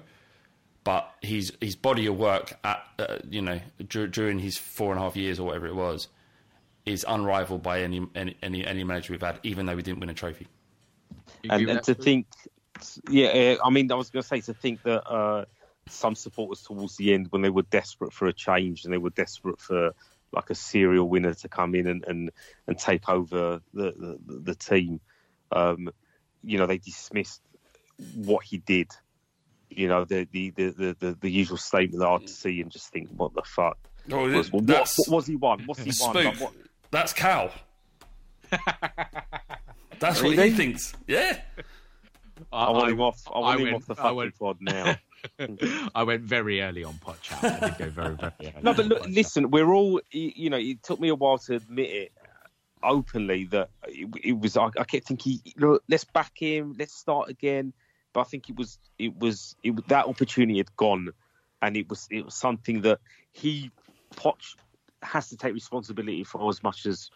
[0.83, 4.99] but his his body of work at uh, you know dur- during his four and
[4.99, 6.09] a half years or whatever it was
[6.85, 10.09] is unrivaled by any any any, any manager we've had, even though we didn't win
[10.09, 10.47] a trophy.
[11.49, 12.03] And, and to that?
[12.03, 12.27] think,
[13.09, 15.45] yeah, I mean, I was going to say to think that uh,
[15.87, 19.09] some supporters towards the end, when they were desperate for a change and they were
[19.11, 19.93] desperate for
[20.31, 22.31] like a serial winner to come in and and,
[22.67, 24.99] and take over the the, the team,
[25.51, 25.89] um,
[26.43, 27.41] you know, they dismissed
[28.15, 28.87] what he did.
[29.69, 32.89] You know, the the the the, the, the usual statement that I'd see and just
[32.91, 33.77] think, what the fuck.
[34.11, 35.63] Oh, Was, what, that's- what was he won?
[35.65, 36.15] What's he won?
[36.15, 36.53] Like, what-
[36.89, 37.51] That's Cal.
[39.99, 40.93] That's what he thinks.
[41.07, 41.39] Yeah.
[42.51, 43.21] I want him off.
[43.33, 44.95] I want I him went- off the fucking went- pod now.
[45.95, 47.43] I went very early on pot chat.
[47.43, 48.53] I did go very very.
[48.61, 49.15] No, but look, Pod Chat.
[49.15, 53.45] listen, we're all, you know, it took me a while to admit it uh, openly
[53.45, 57.73] that it, it was, I, I kept thinking, look, let's back him, let's start again.
[58.13, 61.09] But I think it was, it was, it that opportunity had gone,
[61.61, 62.99] and it was, it was something that
[63.31, 63.71] he,
[64.15, 64.55] Poch,
[65.01, 67.09] has to take responsibility for as much as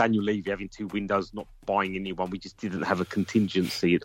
[0.00, 2.30] Daniel Levy having two windows, not buying anyone.
[2.30, 4.00] We just didn't have a contingency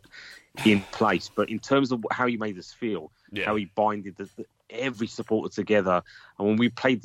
[0.66, 1.30] in place.
[1.34, 3.46] But in terms of how he made us feel, Yeah.
[3.46, 6.04] how he binded the, the, every supporter together,
[6.38, 7.02] and when we played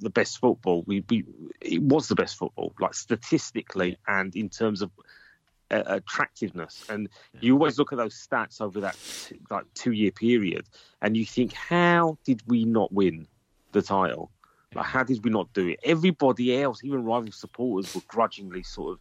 [0.00, 1.24] the best football, we, we
[1.60, 4.90] it was the best football, like statistically and in terms of
[5.70, 6.84] uh, attractiveness.
[6.90, 7.08] And
[7.40, 10.66] you always look at those stats over that t- like two year period,
[11.00, 13.26] and you think, how did we not win
[13.72, 14.30] the title?
[14.74, 15.80] Like, how did we not do it?
[15.84, 18.98] Everybody else, even rival supporters, were grudgingly sort of.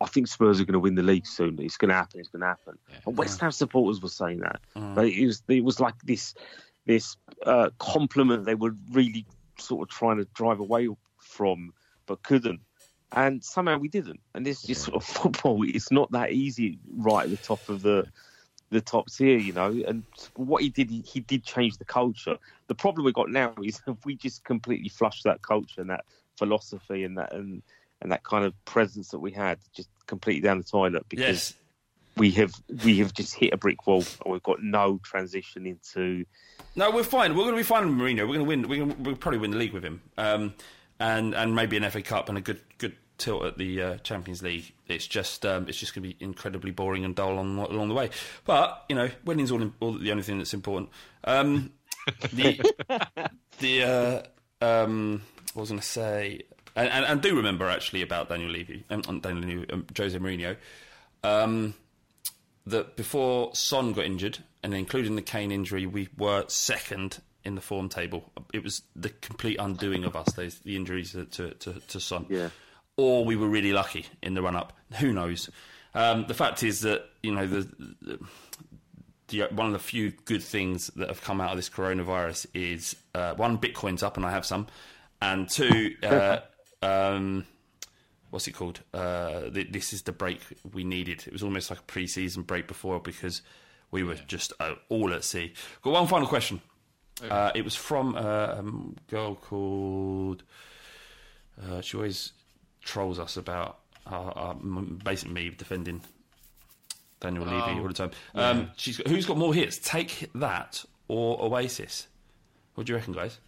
[0.00, 1.58] I think Spurs are going to win the league soon.
[1.60, 2.20] It's going to happen.
[2.20, 2.78] It's going to happen.
[3.04, 4.60] And West Ham supporters were saying that.
[4.94, 6.34] But it was it was like this
[6.86, 9.26] this uh, compliment they were really
[9.58, 10.88] sort of trying to drive away
[11.18, 11.72] from,
[12.06, 12.60] but couldn't.
[13.12, 14.20] And somehow we didn't.
[14.34, 15.64] And this is just sort of football.
[15.66, 18.06] It's not that easy right at the top of the
[18.70, 19.68] the top tier, you know.
[19.86, 20.04] And
[20.34, 22.36] what he did, he, he did change the culture.
[22.66, 26.04] The problem we got now is if we just completely flushed that culture and that
[26.36, 27.62] philosophy and that and
[28.00, 31.54] and that kind of presence that we had just completely down the toilet because Yes.
[32.16, 32.52] we have
[32.84, 36.24] we have just hit a brick wall and we've got no transition into
[36.76, 37.32] No, we're fine.
[37.32, 38.20] We're going to be fine with Mourinho.
[38.28, 38.68] We're going to win.
[38.68, 40.54] We're going to, we'll probably win the league with him, um,
[41.00, 44.42] and and maybe an FA Cup and a good good tilt at the uh, Champions
[44.42, 44.72] League.
[44.86, 47.94] It's just um, it's just going to be incredibly boring and dull on, along the
[47.94, 48.10] way.
[48.44, 50.90] But you know, winning's all, all the only thing that's important.
[51.24, 51.72] Um,
[52.32, 52.60] the
[53.58, 54.22] the uh,
[54.64, 56.42] um, what was going to say?
[56.78, 60.16] and, and, and do remember actually about Daniel Levy, um, um, Daniel Levy, um, Jose
[60.16, 60.56] Mourinho,
[61.24, 61.74] um,
[62.66, 67.60] that before Son got injured, and including the Kane injury, we were second in the
[67.60, 68.30] form table.
[68.52, 72.26] It was the complete undoing of us, those the injuries to to, to, to Son.
[72.28, 72.50] Yeah.
[72.98, 74.74] Or we were really lucky in the run up.
[74.98, 75.48] Who knows?
[75.94, 77.68] Um, the fact is that you know the,
[78.02, 78.18] the
[79.28, 82.96] the, one of the few good things that have come out of this coronavirus is
[83.14, 84.66] uh, one, Bitcoin's up, and I have some,
[85.20, 86.38] and two, uh,
[86.82, 87.44] um,
[88.30, 88.80] what's it called?
[88.92, 90.40] Uh, th- this is the break
[90.72, 91.24] we needed.
[91.26, 93.42] It was almost like a pre-season break before because
[93.90, 95.52] we were just uh, all at sea.
[95.82, 96.60] Got one final question.
[97.28, 98.64] Uh, it was from uh, a
[99.10, 100.42] girl called.
[101.60, 102.32] Uh, she always
[102.88, 103.78] trolls us about
[104.10, 106.00] uh, uh, m- basically me defending
[107.20, 108.10] Daniel Levy all the time.
[108.34, 109.78] Um, she's got, who's got more hits?
[109.78, 112.08] Take that or Oasis?
[112.74, 113.38] What do you reckon, guys?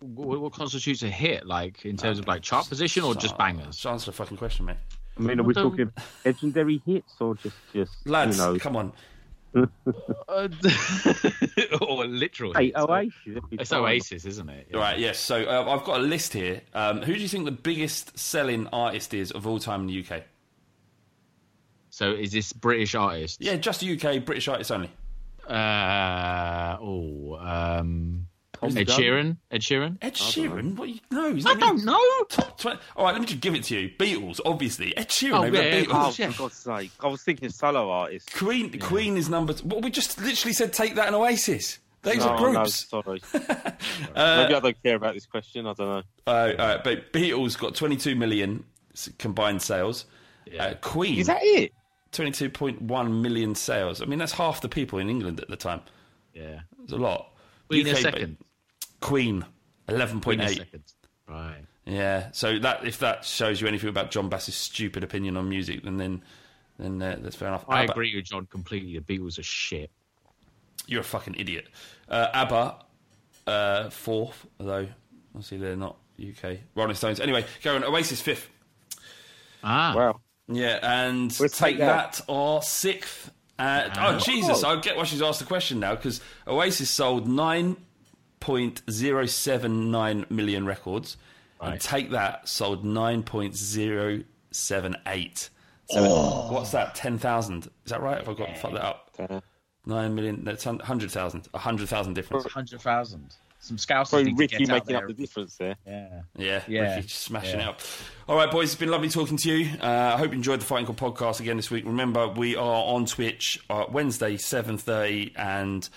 [0.00, 3.76] What, what constitutes a hit, like in terms of like chart position or just bangers?
[3.76, 4.76] Just answer the fucking question, mate.
[5.16, 5.90] I mean, are we talking
[6.24, 8.58] legendary hits or just just Lads, you know?
[8.58, 8.92] come on.
[9.56, 10.48] Uh,
[11.80, 12.52] or literal.
[12.52, 12.76] Hey, hits.
[12.76, 13.12] Oasis.
[13.26, 13.80] it'd be It's fine.
[13.80, 14.68] Oasis, isn't it?
[14.70, 14.78] Yeah.
[14.78, 15.18] Right, yes.
[15.18, 16.60] So uh, I've got a list here.
[16.74, 20.04] Um, who do you think the biggest selling artist is of all time in the
[20.04, 20.22] UK?
[21.90, 23.40] So is this British artist?
[23.40, 24.90] Yeah, just the UK, British artists only.
[25.48, 28.26] Uh, oh, um,
[28.60, 29.00] Tom Ed Dunn?
[29.00, 29.36] Sheeran.
[29.50, 29.98] Ed Sheeran.
[30.02, 30.76] Ed Sheeran?
[30.76, 30.88] What?
[30.88, 32.24] You, no, he's I not don't know.
[32.28, 32.78] Top 20.
[32.96, 33.90] All right, let me just give it to you.
[33.98, 34.96] Beatles, obviously.
[34.96, 35.90] Ed Sheeran Oh, over yeah, the Beatles.
[35.92, 36.30] Oh, yeah.
[36.30, 36.90] for God's sake!
[37.00, 38.34] I was thinking solo artist.
[38.34, 39.54] Queen, Queen is number.
[39.64, 41.78] Well, we just literally said take that and Oasis.
[42.02, 42.92] Those no, are groups.
[42.92, 43.20] No, sorry.
[43.34, 43.44] Maybe
[44.16, 45.66] I don't care about this question.
[45.66, 46.02] I don't know.
[46.26, 48.64] Uh, uh, but Beatles got 22 million
[49.18, 50.04] combined sales.
[50.58, 51.72] Uh, Queen, Is that it?
[52.12, 54.00] 22.1 million sales.
[54.00, 55.80] I mean, that's half the people in England at the time.
[56.32, 56.60] Yeah.
[56.84, 57.32] It's a lot.
[57.68, 58.36] Queen a UK second.
[59.06, 59.44] Queen,
[59.88, 60.64] Queen 11.8.
[61.28, 61.54] Right.
[61.84, 62.30] Yeah.
[62.32, 65.96] So that if that shows you anything about Jon Bass's stupid opinion on music, then
[65.96, 66.22] then
[66.78, 67.64] then uh, that's fair enough.
[67.68, 68.98] I ABBA- agree with Jon completely.
[68.98, 69.90] The Beatles are shit.
[70.86, 71.66] You're a fucking idiot.
[72.08, 72.76] Uh, ABBA,
[73.46, 74.86] uh, fourth, although
[75.34, 76.58] obviously they're not UK.
[76.74, 77.18] Rolling Stones.
[77.20, 77.84] Anyway, go on.
[77.84, 78.48] Oasis fifth.
[79.64, 79.94] Ah.
[79.96, 80.20] Wow.
[80.48, 82.12] Yeah, and We'll take take that.
[82.14, 82.24] that.
[82.28, 83.32] or sixth.
[83.58, 84.62] Uh, oh Jesus!
[84.62, 87.76] I get why she's asked the question now because Oasis sold nine
[88.40, 91.16] point zero seven nine million records,
[91.60, 94.20] and take that sold nine point zero
[94.50, 95.50] seven eight.
[95.88, 96.94] So what's that?
[96.94, 97.66] Ten thousand?
[97.84, 98.18] Is that right?
[98.18, 99.10] Have I got fuck that up?
[99.18, 99.40] Uh,
[99.88, 100.42] Nine million.
[100.42, 101.46] That's hundred thousand.
[101.54, 102.44] A hundred thousand difference.
[102.52, 103.36] Hundred thousand.
[103.60, 104.98] Some scousers probably need Ricky get out making there.
[105.02, 105.76] up the difference there.
[105.86, 106.20] Yeah.
[106.36, 106.94] Yeah, Yeah.
[106.96, 107.66] Ricky just smashing Yeah.
[107.66, 107.80] it up.
[108.28, 109.76] All right, boys, it's been lovely talking to you.
[109.80, 111.84] Uh, I hope you enjoyed the Fighting Cock podcast again this week.
[111.84, 115.88] Remember, we are on Twitch uh, Wednesday seven thirty and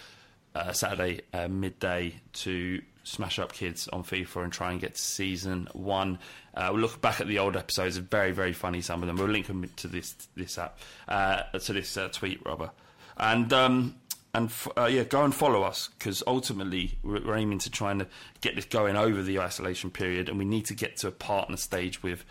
[0.56, 5.02] uh, Saturday uh, midday to smash up kids on FIFA and try and get to
[5.02, 6.20] season one.
[6.54, 8.82] Uh, we'll look back at the old episodes; very, very funny.
[8.82, 9.18] Some of them.
[9.18, 12.72] We'll link them to this this app, uh, to this uh, tweet, rather,
[13.18, 13.52] and.
[13.54, 13.96] Um,
[14.32, 18.06] and uh, yeah, go and follow us because ultimately we're, aiming to try and
[18.42, 21.58] get this going over the isolation period, and we need to get to a partner
[21.58, 22.24] stage with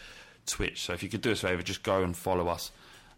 [0.47, 0.83] Twitch.
[0.83, 2.71] So if you could do us a favour, just go and follow us.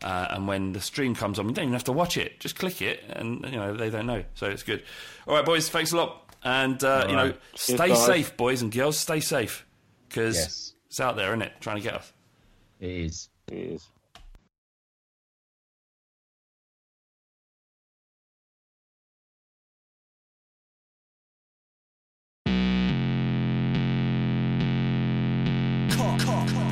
[0.03, 2.57] Uh, and when the stream comes on, you don't even have to watch it; just
[2.59, 4.25] click it, and you know they don't know.
[4.35, 4.83] So it's good.
[5.27, 7.41] All right, boys, thanks a lot, and uh, you know, right.
[7.55, 8.07] stay guys.
[8.07, 8.97] safe, boys and girls.
[8.99, 9.67] Stay safe
[10.09, 10.75] because Yes.
[10.87, 11.53] it's out there, isn't it?
[11.61, 12.13] Trying to get us.
[12.81, 13.29] It is.
[13.49, 13.89] It is.
[25.91, 26.70] F-I-G-H-T-I-N-G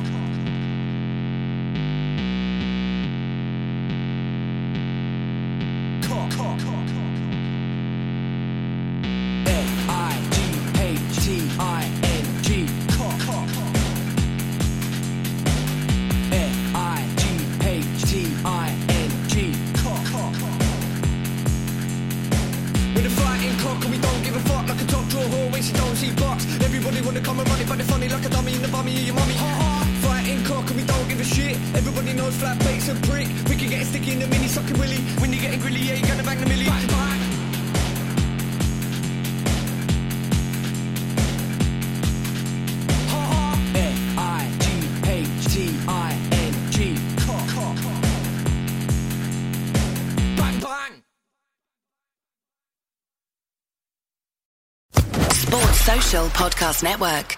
[23.69, 24.67] a and we don't give a fuck.
[24.67, 27.61] Like a top drawer whore when she don't see bucks Everybody wanna come and run
[27.61, 28.93] it but they're funny Like a dummy in the bummy.
[28.97, 29.35] Of your mummy?
[30.01, 31.55] Fighting cock and we don't give a shit.
[31.75, 33.27] Everybody knows flat bait's a prick.
[33.49, 35.01] We can get sticky in the mini sucking willy.
[35.21, 36.88] When you're getting grilly yeah you gonna bang the millie
[56.09, 57.37] Social Podcast Network.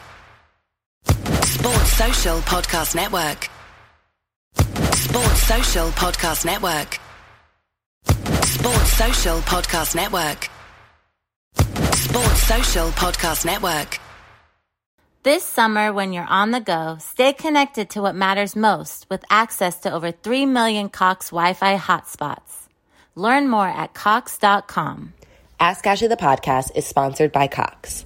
[1.44, 3.50] Sports Social Podcast Network.
[4.96, 6.98] Sports Social Podcast Network.
[8.46, 10.50] Sports Social Podcast Network.
[11.96, 14.00] Sports Social Podcast Network.
[15.24, 19.80] This summer, when you're on the go, stay connected to what matters most with access
[19.82, 22.70] to over 3 million Cox Wi Fi hotspots.
[23.16, 25.12] Learn more at Cox.com.
[25.60, 28.06] Ask Ashley the podcast is sponsored by Cox.